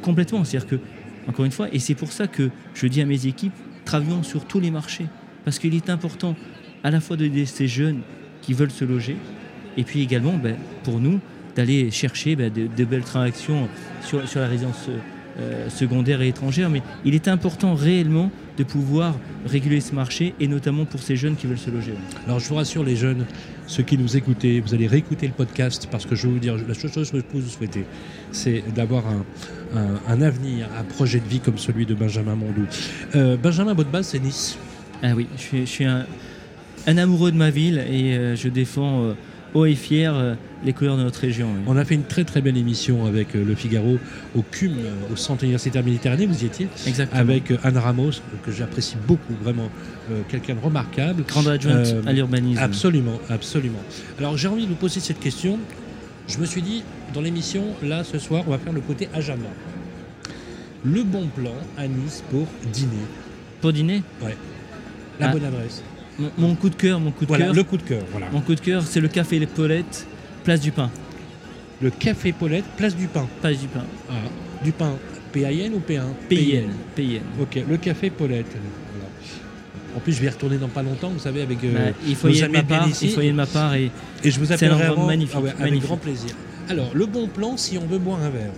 Complètement. 0.02 0.44
C'est-à-dire 0.44 0.68
que, 0.70 0.76
encore 1.28 1.46
une 1.46 1.52
fois, 1.52 1.68
et 1.74 1.80
c'est 1.80 1.96
pour 1.96 2.12
ça 2.12 2.28
que 2.28 2.50
je 2.74 2.88
dis 2.88 3.02
à 3.02 3.06
mes 3.06 3.26
équipes, 3.26 3.54
travaillons 3.86 4.22
sur 4.24 4.46
tous 4.46 4.60
les 4.60 4.70
marchés. 4.72 5.06
Parce 5.46 5.60
qu'il 5.60 5.74
est 5.76 5.90
important 5.90 6.36
à 6.84 6.92
la 6.92 7.00
fois 7.00 7.16
d'aider 7.18 7.46
ces 7.46 7.68
jeunes 7.68 8.02
qui 8.42 8.54
veulent 8.54 8.72
se 8.72 8.84
loger, 8.86 9.16
et 9.78 9.84
puis 9.84 10.02
également 10.02 10.34
ben, 10.38 10.58
pour 10.84 11.00
nous 11.00 11.20
d'aller 11.56 11.90
chercher 11.92 12.36
ben, 12.36 12.52
de, 12.52 12.68
de 12.68 12.86
belles 12.86 13.04
transactions 13.04 13.68
sur, 14.06 14.28
sur 14.28 14.42
la 14.42 14.48
résidence 14.48 14.90
euh, 15.40 15.70
secondaire 15.70 16.22
et 16.22 16.28
étrangère. 16.30 16.70
Mais 16.70 16.82
il 17.06 17.16
est 17.16 17.28
important 17.28 17.74
réellement 17.76 18.32
de 18.58 18.64
pouvoir 18.64 19.16
réguler 19.48 19.82
ce 19.82 19.96
marché, 19.96 20.36
et 20.40 20.48
notamment 20.48 20.86
pour 20.86 21.02
ces 21.02 21.16
jeunes 21.16 21.36
qui 21.36 21.48
veulent 21.48 21.58
se 21.58 21.72
loger. 21.72 21.94
Alors 22.28 22.40
je 22.40 22.48
vous 22.50 22.56
rassure 22.56 22.84
les 22.84 22.96
jeunes, 22.96 23.26
ceux 23.66 23.82
qui 23.82 23.98
nous 23.98 24.16
écoutez, 24.16 24.60
vous 24.60 24.76
allez 24.76 24.86
réécouter 24.86 25.26
le 25.26 25.34
podcast 25.34 25.88
parce 25.90 26.06
que 26.06 26.16
je 26.16 26.28
vais 26.28 26.34
vous 26.34 26.40
dire, 26.40 26.56
la 26.68 26.74
seule 26.76 26.92
chose 26.92 27.10
que 27.10 27.18
je 27.18 27.24
peux 27.24 27.40
vous 27.40 27.50
souhaiter, 27.50 27.86
c'est 28.32 28.64
d'avoir 28.76 29.04
un, 29.08 29.26
un- 29.76 30.00
un 30.08 30.22
avenir, 30.22 30.68
un 30.80 30.84
projet 30.84 31.20
de 31.20 31.28
vie 31.28 31.40
comme 31.40 31.58
celui 31.58 31.86
de 31.88 31.96
Benjamin 31.96 32.36
Mondou. 32.36 32.66
Euh, 33.16 33.36
Benjamin, 33.38 33.74
votre 33.74 33.90
base 33.90 34.08
c'est 34.08 34.20
Nice. 34.20 34.58
Ah 35.02 35.14
oui, 35.16 35.26
je 35.36 35.42
suis, 35.42 35.60
je 35.62 35.72
suis 35.72 35.86
un, 35.86 36.06
un 36.86 36.98
amoureux 36.98 37.32
de 37.32 37.38
ma 37.38 37.50
ville 37.50 37.80
et 37.90 38.16
euh, 38.16 38.36
je 38.36 38.50
défends 38.50 39.02
euh, 39.04 39.14
haut 39.54 39.66
et 39.66 39.76
fier 39.76 40.14
euh, 40.16 40.36
les 40.66 40.74
couleurs 40.74 40.98
de 40.98 41.04
notre 41.04 41.20
région. 41.20 41.48
oui. 41.54 41.62
On 41.68 41.78
a 41.78 41.86
fait 41.86 41.96
une 41.96 42.04
très 42.04 42.24
très 42.24 42.42
belle 42.42 42.58
émission 42.58 43.06
avec 43.06 43.36
euh, 43.36 43.44
Le 43.46 43.54
Figaro 43.56 43.98
au 44.36 44.42
CUM, 44.42 44.72
euh, 44.80 45.14
au 45.14 45.16
Centre 45.16 45.44
universitaire 45.44 45.84
méditerranéen, 45.84 46.28
vous 46.28 46.44
y 46.44 46.46
étiez, 46.46 46.68
Exactement. 46.88 47.20
avec 47.22 47.54
Anne 47.64 47.78
Ramos, 47.78 48.12
que 48.46 48.52
j'apprécie 48.52 48.96
beaucoup, 49.08 49.34
vraiment 49.42 49.70
euh, 50.12 50.22
quelqu'un 50.30 50.56
de 50.56 50.60
remarquable. 50.60 51.24
Grande 51.28 51.48
adjointe 51.48 51.86
Euh, 51.88 52.02
à 52.06 52.14
l'urbanisme. 52.14 52.62
Absolument, 52.62 53.20
absolument. 53.30 53.82
Alors 54.20 54.38
j'ai 54.38 54.48
envie 54.48 54.64
de 54.64 54.70
vous 54.70 54.76
poser 54.76 55.00
cette 55.00 55.20
question. 55.20 55.60
Je 56.28 56.38
me 56.40 56.46
suis 56.46 56.62
dit, 56.62 56.84
dans 57.14 57.22
l'émission, 57.22 57.64
là, 57.84 58.04
ce 58.04 58.18
soir, 58.18 58.44
on 58.48 58.52
va 58.52 58.58
faire 58.58 58.72
le 58.74 58.80
côté 58.82 59.10
Ajama. 59.14 59.44
Le 60.86 61.04
bon 61.04 61.28
plan 61.28 61.54
à 61.78 61.88
Nice 61.88 62.24
pour 62.32 62.48
dîner. 62.72 62.90
Pour 63.62 63.72
dîner, 63.74 64.02
La 65.20 65.28
Ah. 65.28 65.32
bonne 65.32 65.46
adresse. 65.46 65.84
Mon, 66.20 66.32
mon 66.38 66.56
coup 66.56 66.70
de 66.70 66.76
cœur, 66.76 67.00
mon 67.00 67.12
coup 67.12 67.26
de 67.26 67.28
Voilà, 67.30 67.46
cœur, 67.46 67.54
le 67.54 67.64
coup 67.64 67.78
de 67.78 67.84
cœur. 67.84 68.04
Voilà. 68.12 68.28
mon 68.32 68.42
coup 68.42 68.56
de 68.56 68.60
cœur, 68.60 68.84
c'est 68.84 69.00
le 69.02 69.08
café 69.08 69.40
Les 69.40 69.46
Paulettes, 69.48 70.06
place 70.44 70.60
du 70.62 70.72
pain. 70.72 70.90
Le 71.82 71.90
café 71.90 72.32
Paulette, 72.32 72.66
place 72.78 72.96
du 72.96 73.08
pain. 73.08 73.28
Place 73.42 73.60
du 73.60 73.68
pain. 73.68 73.84
Ah, 74.10 74.14
du 74.64 74.72
pain. 74.72 74.94
PAIN 75.34 75.72
ou 75.74 75.80
P1 75.80 76.04
PIN. 76.30 76.70
PIN. 76.96 77.20
Ok, 77.42 77.60
le 77.68 77.78
café 77.78 78.10
Paulette. 78.10 78.46
Voilà. 78.94 79.10
En 79.96 80.00
plus, 80.00 80.14
je 80.14 80.20
vais 80.22 80.28
y 80.28 80.30
retourner 80.30 80.58
dans 80.58 80.68
pas 80.70 80.84
longtemps, 80.84 81.10
vous 81.10 81.20
savez, 81.20 81.42
avec 81.42 81.64
euh, 81.64 81.74
Bah, 81.92 81.98
il 82.08 82.16
faut 82.16 82.28
nos 82.30 82.34
y 82.36 82.44
aller 82.44 82.54
de 82.54 82.58
amis 82.58 82.68
ma 82.70 82.78
part. 82.78 82.88
Il 83.02 83.10
faut 83.10 83.22
y 83.22 83.28
de 83.28 83.32
ma 83.34 83.46
part 83.46 83.74
et 83.76 83.92
Et 84.24 84.32
je 84.32 84.40
vous 84.40 84.46
C'est 84.46 84.54
un 84.54 84.56
appellerai 84.56 84.84
avant. 84.86 85.08
magnifique, 85.08 85.36
Ah 85.38 85.42
ouais, 85.42 85.50
avec 85.50 85.60
magnifique. 85.62 85.84
grand 85.88 85.98
plaisir. 85.98 86.30
Alors, 86.70 86.92
le 86.94 87.06
bon 87.06 87.28
plan 87.28 87.58
si 87.58 87.78
on 87.78 87.86
veut 87.86 87.98
boire 88.00 88.20
un 88.22 88.30
verre. 88.30 88.52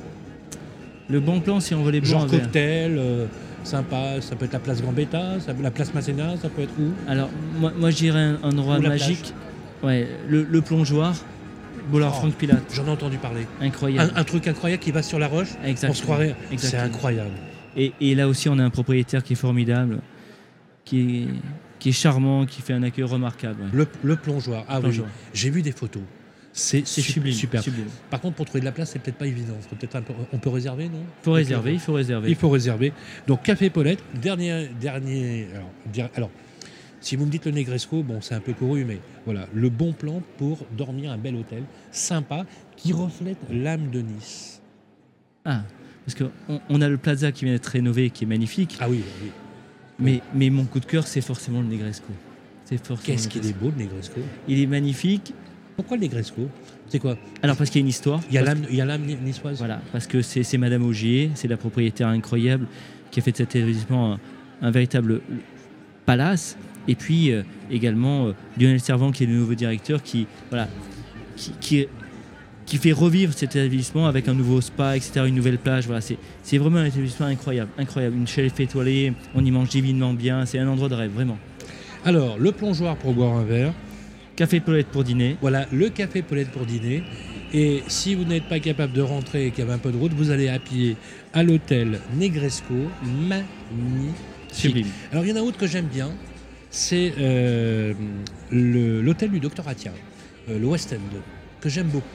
le 1.09 1.19
bon 1.19 1.39
plan 1.39 1.59
si 1.59 1.73
on 1.73 1.81
veut 1.83 1.91
les 1.91 2.01
boire 2.01 2.11
Genre 2.11 2.23
un 2.23 2.27
verre. 2.27 2.41
cocktail, 2.41 2.95
euh, 2.97 3.25
sympa, 3.67 4.21
ça 4.21 4.35
peut 4.35 4.45
être 4.45 4.53
la 4.53 4.59
place 4.59 4.81
Gambetta, 4.81 5.39
ça- 5.39 5.53
la 5.61 5.71
place 5.71 5.93
Masséna, 5.93 6.37
ça 6.37 6.49
peut 6.49 6.61
être 6.63 6.73
où? 6.79 6.91
Alors, 7.07 7.29
moi, 7.59 7.71
moi 7.77 7.89
je 7.91 7.97
dirais 7.97 8.19
un, 8.19 8.37
endroit 8.43 8.79
magique. 8.79 9.33
Ouais, 9.83 10.07
le, 10.29 10.43
le 10.43 10.61
plongeoir, 10.61 11.13
Boulard 11.91 12.13
Oh. 12.15 12.19
Franck 12.21 12.33
Pilate. 12.35 12.63
J'en 12.73 12.85
ai 12.87 12.89
entendu 12.89 13.17
parler. 13.17 13.45
Incroyable. 13.61 14.11
Un, 14.15 14.19
un 14.21 14.23
truc 14.23 14.47
incroyable 14.47 14.81
qui 14.81 14.91
va 14.91 15.03
sur 15.03 15.19
la 15.19 15.27
roche, 15.27 15.49
Exactement. 15.63 15.91
on 15.91 15.95
se 15.95 16.01
croirait. 16.03 16.35
C'est 16.57 16.77
incroyable. 16.77 17.31
Et, 17.77 17.93
et 18.01 18.15
là 18.15 18.27
aussi, 18.27 18.49
on 18.49 18.57
a 18.57 18.63
un 18.63 18.69
propriétaire 18.69 19.21
qui 19.23 19.33
est 19.33 19.35
formidable, 19.35 19.99
qui 20.85 20.99
est, 21.23 21.27
qui 21.77 21.89
est 21.89 21.91
charmant, 21.91 22.45
qui 22.45 22.61
fait 22.61 22.73
un 22.73 22.83
accueil 22.83 23.03
remarquable. 23.05 23.61
ouais. 23.63 23.69
Le, 23.73 23.87
le 24.03 24.15
plongeoir. 24.15 24.63
Ah 24.67 24.79
Plongeoir. 24.79 25.07
oui, 25.07 25.29
j'ai 25.33 25.49
vu 25.49 25.61
des 25.61 25.71
photos. 25.73 26.01
C'est 26.57 26.87
C'est 26.87 27.01
su- 27.01 27.11
sublime. 27.11 27.33
super. 27.33 27.61
sublime. 27.61 27.87
Par 28.09 28.21
contre, 28.21 28.37
pour 28.37 28.45
trouver 28.45 28.61
de 28.61 28.65
la 28.65 28.71
place, 28.71 28.91
c'est 28.91 28.99
peut-être 28.99 29.17
pas 29.17 29.27
évident. 29.27 29.55
Peut-être 29.77 29.99
peu- 30.01 30.13
on 30.31 30.37
peut 30.37 30.49
réserver, 30.49 30.85
non? 30.87 31.01
Il 31.01 31.23
faut 31.25 31.33
réserver, 31.33 31.73
il 31.73 31.79
faut 31.81 31.91
réserver. 31.93 32.29
Il 32.29 32.35
faut 32.35 32.49
réserver. 32.49 32.93
Donc, 33.27 33.43
Café 33.43 33.69
Paulette, 33.69 33.99
dernier. 34.21 34.69
dernier 34.79 35.47
alors, 36.15 36.29
Si 37.01 37.17
vous 37.17 37.25
me 37.25 37.29
dites 37.29 37.45
le 37.45 37.51
Negresco, 37.51 38.01
bon, 38.03 38.19
c'est 38.21 38.33
un 38.35 38.39
peu 38.39 38.53
couru, 38.53 38.83
mais 38.85 38.99
voilà, 39.25 39.47
le 39.53 39.69
bon 39.69 39.91
plan 39.93 40.23
pour 40.37 40.65
dormir 40.75 41.11
un 41.11 41.17
bel 41.17 41.35
hôtel, 41.35 41.63
sympa, 41.91 42.45
qui 42.77 42.93
reflète 42.93 43.37
l'âme 43.51 43.91
de 43.91 43.99
Nice. 44.01 44.61
Ah, 45.43 45.61
parce 46.05 46.17
qu'on 46.17 46.61
on 46.69 46.81
a 46.81 46.87
le 46.89 46.97
Plaza 46.97 47.31
qui 47.33 47.43
vient 47.45 47.53
d'être 47.53 47.65
rénové, 47.67 48.09
qui 48.11 48.23
est 48.23 48.27
magnifique. 48.27 48.77
Ah 48.79 48.89
oui, 48.89 49.03
oui. 49.21 49.29
Mais, 49.99 50.21
mais 50.33 50.49
mon 50.49 50.63
coup 50.65 50.79
de 50.79 50.85
cœur, 50.85 51.05
c'est 51.05 51.21
forcément 51.21 51.61
le 51.61 51.67
Negresco. 51.67 52.07
C'est 52.63 52.77
forcément 52.77 53.05
Qu'est-ce 53.05 53.27
qu'il 53.27 53.45
est 53.45 53.53
beau, 53.53 53.71
le 53.77 53.83
Negresco. 53.83 54.21
Il 54.47 54.59
est 54.59 54.65
magnifique. 54.67 55.33
Pourquoi 55.75 55.97
le 55.97 56.03
Negresco? 56.03 56.49
C'est 56.87 56.99
quoi? 56.99 57.17
Alors 57.41 57.57
parce 57.57 57.69
qu'il 57.69 57.81
y 57.81 57.83
a 57.83 57.85
une 57.85 57.89
histoire. 57.89 58.21
Il 58.29 58.35
y 58.35 58.37
a 58.81 58.85
l'âme 58.85 59.05
niçoise 59.23 59.57
Voilà, 59.57 59.81
parce 59.91 60.07
que 60.07 60.21
c'est 60.21 60.57
Madame 60.57 60.85
Augier, 60.85 61.31
c'est 61.35 61.47
la 61.47 61.57
propriétaire 61.57 62.07
incroyable 62.07 62.67
qui 63.11 63.19
a 63.19 63.23
fait 63.23 63.31
de 63.31 63.37
cet 63.37 63.55
établissement 63.55 64.13
un, 64.13 64.19
un 64.61 64.71
véritable 64.71 65.21
palace. 66.05 66.57
Et 66.87 66.95
puis 66.95 67.31
euh, 67.31 67.43
également 67.71 68.27
euh, 68.27 68.33
Lionel 68.59 68.79
Servant 68.79 69.11
qui 69.11 69.23
est 69.23 69.27
le 69.27 69.33
nouveau 69.33 69.55
directeur 69.55 70.03
qui, 70.03 70.27
voilà, 70.49 70.67
qui, 71.35 71.51
qui, 71.59 71.87
qui 72.65 72.77
fait 72.77 72.91
revivre 72.91 73.33
cet 73.33 73.55
établissement 73.55 74.07
avec 74.07 74.27
un 74.27 74.33
nouveau 74.33 74.61
spa, 74.61 74.95
etc., 74.95 75.25
une 75.27 75.35
nouvelle 75.35 75.57
plage. 75.57 75.85
Voilà, 75.87 76.01
c'est 76.01 76.57
vraiment 76.57 76.77
un 76.77 76.85
établissement 76.85 77.27
incroyable, 77.27 77.71
incroyable. 77.77 78.15
Une 78.15 78.27
chaise 78.27 78.51
étoilée, 78.57 79.13
on 79.33 79.43
y 79.43 79.51
mange 79.51 79.69
divinement 79.69 80.13
bien, 80.13 80.45
c'est 80.45 80.59
un 80.59 80.67
endroit 80.67 80.89
de 80.89 80.95
rêve, 80.95 81.11
vraiment. 81.11 81.37
Alors, 82.03 82.37
le 82.37 82.51
plongeoir 82.51 82.95
pour 82.97 83.13
boire 83.13 83.33
un 83.33 83.43
verre. 83.43 83.73
Café 84.35 84.59
Paulette 84.59 84.87
pour 84.87 85.03
dîner. 85.03 85.37
Voilà, 85.41 85.65
le 85.71 85.89
café 85.89 86.21
Paulette 86.21 86.51
pour 86.51 86.65
dîner. 86.65 87.03
Et 87.53 87.83
si 87.87 88.15
vous 88.15 88.25
n'êtes 88.25 88.49
pas 88.49 88.59
capable 88.59 88.91
de 88.93 89.01
rentrer 89.01 89.47
et 89.47 89.51
qu'il 89.51 89.59
y 89.59 89.61
avait 89.63 89.73
un 89.73 89.77
peu 89.77 89.91
de 89.91 89.97
route, 89.97 90.13
vous 90.13 90.29
allez 90.31 90.49
à 90.49 90.59
pied 90.59 90.97
à 91.33 91.41
l'hôtel 91.43 91.99
Negresco. 92.17 92.73
Magnifique. 93.03 94.15
Sublime. 94.51 94.87
Alors, 95.11 95.25
il 95.25 95.29
y 95.29 95.33
en 95.33 95.37
a 95.37 95.41
autre 95.41 95.57
que 95.57 95.67
j'aime 95.67 95.85
bien. 95.87 96.11
C'est 96.69 97.13
euh, 97.17 97.93
l'hôtel 98.51 99.31
du 99.31 99.39
docteur 99.39 99.67
Atia, 99.69 99.93
euh, 100.49 100.59
le 100.59 100.65
West 100.65 100.91
End, 100.93 101.17
que 101.61 101.69
j'aime 101.69 101.87
beaucoup. 101.87 102.05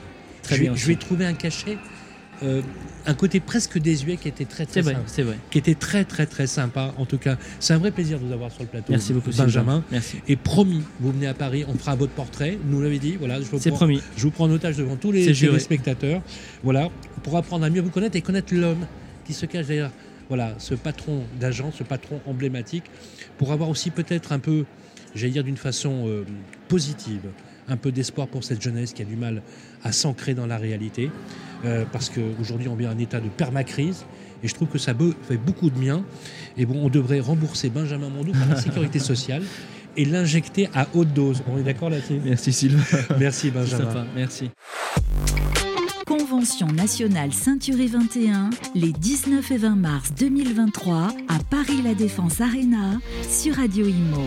Très 0.42 0.56
je, 0.56 0.60
bien 0.60 0.72
je 0.72 0.76
aussi. 0.80 0.88
vais 0.88 0.96
trouver 0.96 1.24
un 1.24 1.32
cachet, 1.32 1.78
euh, 2.42 2.62
un 3.06 3.14
côté 3.14 3.40
presque 3.40 3.78
désuet 3.78 4.16
qui 4.16 4.28
était 4.28 4.44
très 4.44 4.66
très 4.66 4.80
vrai, 4.80 4.94
sympa. 4.94 5.04
c'est 5.06 5.22
vrai. 5.22 5.38
Qui 5.50 5.58
était 5.58 5.74
très 5.74 6.04
très 6.04 6.26
très 6.26 6.46
sympa. 6.46 6.94
En 6.98 7.06
tout 7.06 7.18
cas, 7.18 7.36
c'est 7.58 7.72
un 7.74 7.78
vrai 7.78 7.90
plaisir 7.90 8.18
de 8.18 8.26
vous 8.26 8.32
avoir 8.32 8.50
sur 8.50 8.62
le 8.62 8.68
plateau. 8.68 8.92
Merci 8.92 9.12
beaucoup, 9.12 9.30
Benjamin. 9.36 9.84
Merci. 9.90 10.18
Et 10.28 10.36
promis, 10.36 10.82
vous 11.00 11.12
venez 11.12 11.26
à 11.26 11.34
Paris, 11.34 11.64
on 11.68 11.74
fera 11.74 11.94
votre 11.94 12.12
portrait. 12.12 12.58
Nous 12.66 12.80
l'avez 12.80 12.98
dit, 12.98 13.16
voilà. 13.16 13.40
Je 13.40 13.46
vous, 13.46 13.58
C'est 13.58 13.70
prends, 13.70 13.78
promis. 13.78 14.02
je 14.16 14.22
vous 14.22 14.30
prends 14.30 14.44
en 14.44 14.50
otage 14.50 14.76
devant 14.76 14.96
tous 14.96 15.12
les 15.12 15.32
téléspectateurs. 15.32 16.22
Voilà, 16.62 16.88
pour 17.22 17.36
apprendre 17.36 17.64
à 17.64 17.70
mieux 17.70 17.80
vous 17.80 17.90
connaître 17.90 18.16
et 18.16 18.22
connaître 18.22 18.54
l'homme 18.54 18.86
qui 19.24 19.32
se 19.32 19.46
cache 19.46 19.66
derrière. 19.66 19.90
Voilà, 20.28 20.54
ce 20.58 20.74
patron 20.74 21.24
d'agence, 21.40 21.74
ce 21.78 21.82
patron 21.82 22.20
emblématique, 22.24 22.84
pour 23.36 23.50
avoir 23.52 23.68
aussi 23.68 23.90
peut-être 23.90 24.30
un 24.30 24.38
peu, 24.38 24.64
j'allais 25.14 25.32
dire 25.32 25.42
d'une 25.44 25.56
façon 25.56 26.04
euh, 26.06 26.24
positive, 26.68 27.22
un 27.68 27.76
peu 27.76 27.92
d'espoir 27.92 28.26
pour 28.28 28.44
cette 28.44 28.60
jeunesse 28.62 28.92
qui 28.92 29.02
a 29.02 29.04
du 29.04 29.16
mal 29.16 29.42
à 29.82 29.92
s'ancrer 29.92 30.34
dans 30.34 30.46
la 30.46 30.58
réalité, 30.58 31.10
euh, 31.64 31.84
parce 31.92 32.10
qu'aujourd'hui 32.10 32.68
on 32.68 32.74
vit 32.74 32.86
un 32.86 32.98
état 32.98 33.20
de 33.20 33.28
permacrise. 33.28 34.04
Et 34.42 34.48
je 34.48 34.54
trouve 34.54 34.68
que 34.68 34.78
ça 34.78 34.94
fait 35.28 35.36
beaucoup 35.36 35.68
de 35.68 35.78
bien. 35.78 36.02
Et 36.56 36.64
bon, 36.64 36.80
on 36.82 36.88
devrait 36.88 37.20
rembourser 37.20 37.68
Benjamin 37.68 38.08
Mondou 38.08 38.32
par 38.32 38.48
la 38.48 38.56
sécurité 38.56 38.98
sociale 39.12 39.42
et 39.96 40.04
l'injecter 40.06 40.68
à 40.74 40.86
haute 40.94 41.12
dose. 41.12 41.42
On 41.46 41.58
est 41.58 41.62
d'accord 41.62 41.90
là-dessus? 41.90 42.20
Merci 42.24 42.52
Sylvain. 42.52 42.82
Merci 43.18 43.40
C'est 43.48 43.50
Benjamin. 43.50 43.84
sympa, 43.84 44.06
merci. 44.14 44.50
Convention 46.06 46.68
nationale 46.68 47.32
Ceinturé 47.32 47.86
21, 47.86 48.50
les 48.74 48.92
19 48.92 49.50
et 49.50 49.56
20 49.58 49.76
mars 49.76 50.12
2023 50.18 51.08
à 51.28 51.38
Paris 51.50 51.82
La 51.84 51.94
Défense 51.94 52.40
Arena 52.40 52.98
sur 53.28 53.56
Radio 53.56 53.86
Imo. 53.86 54.24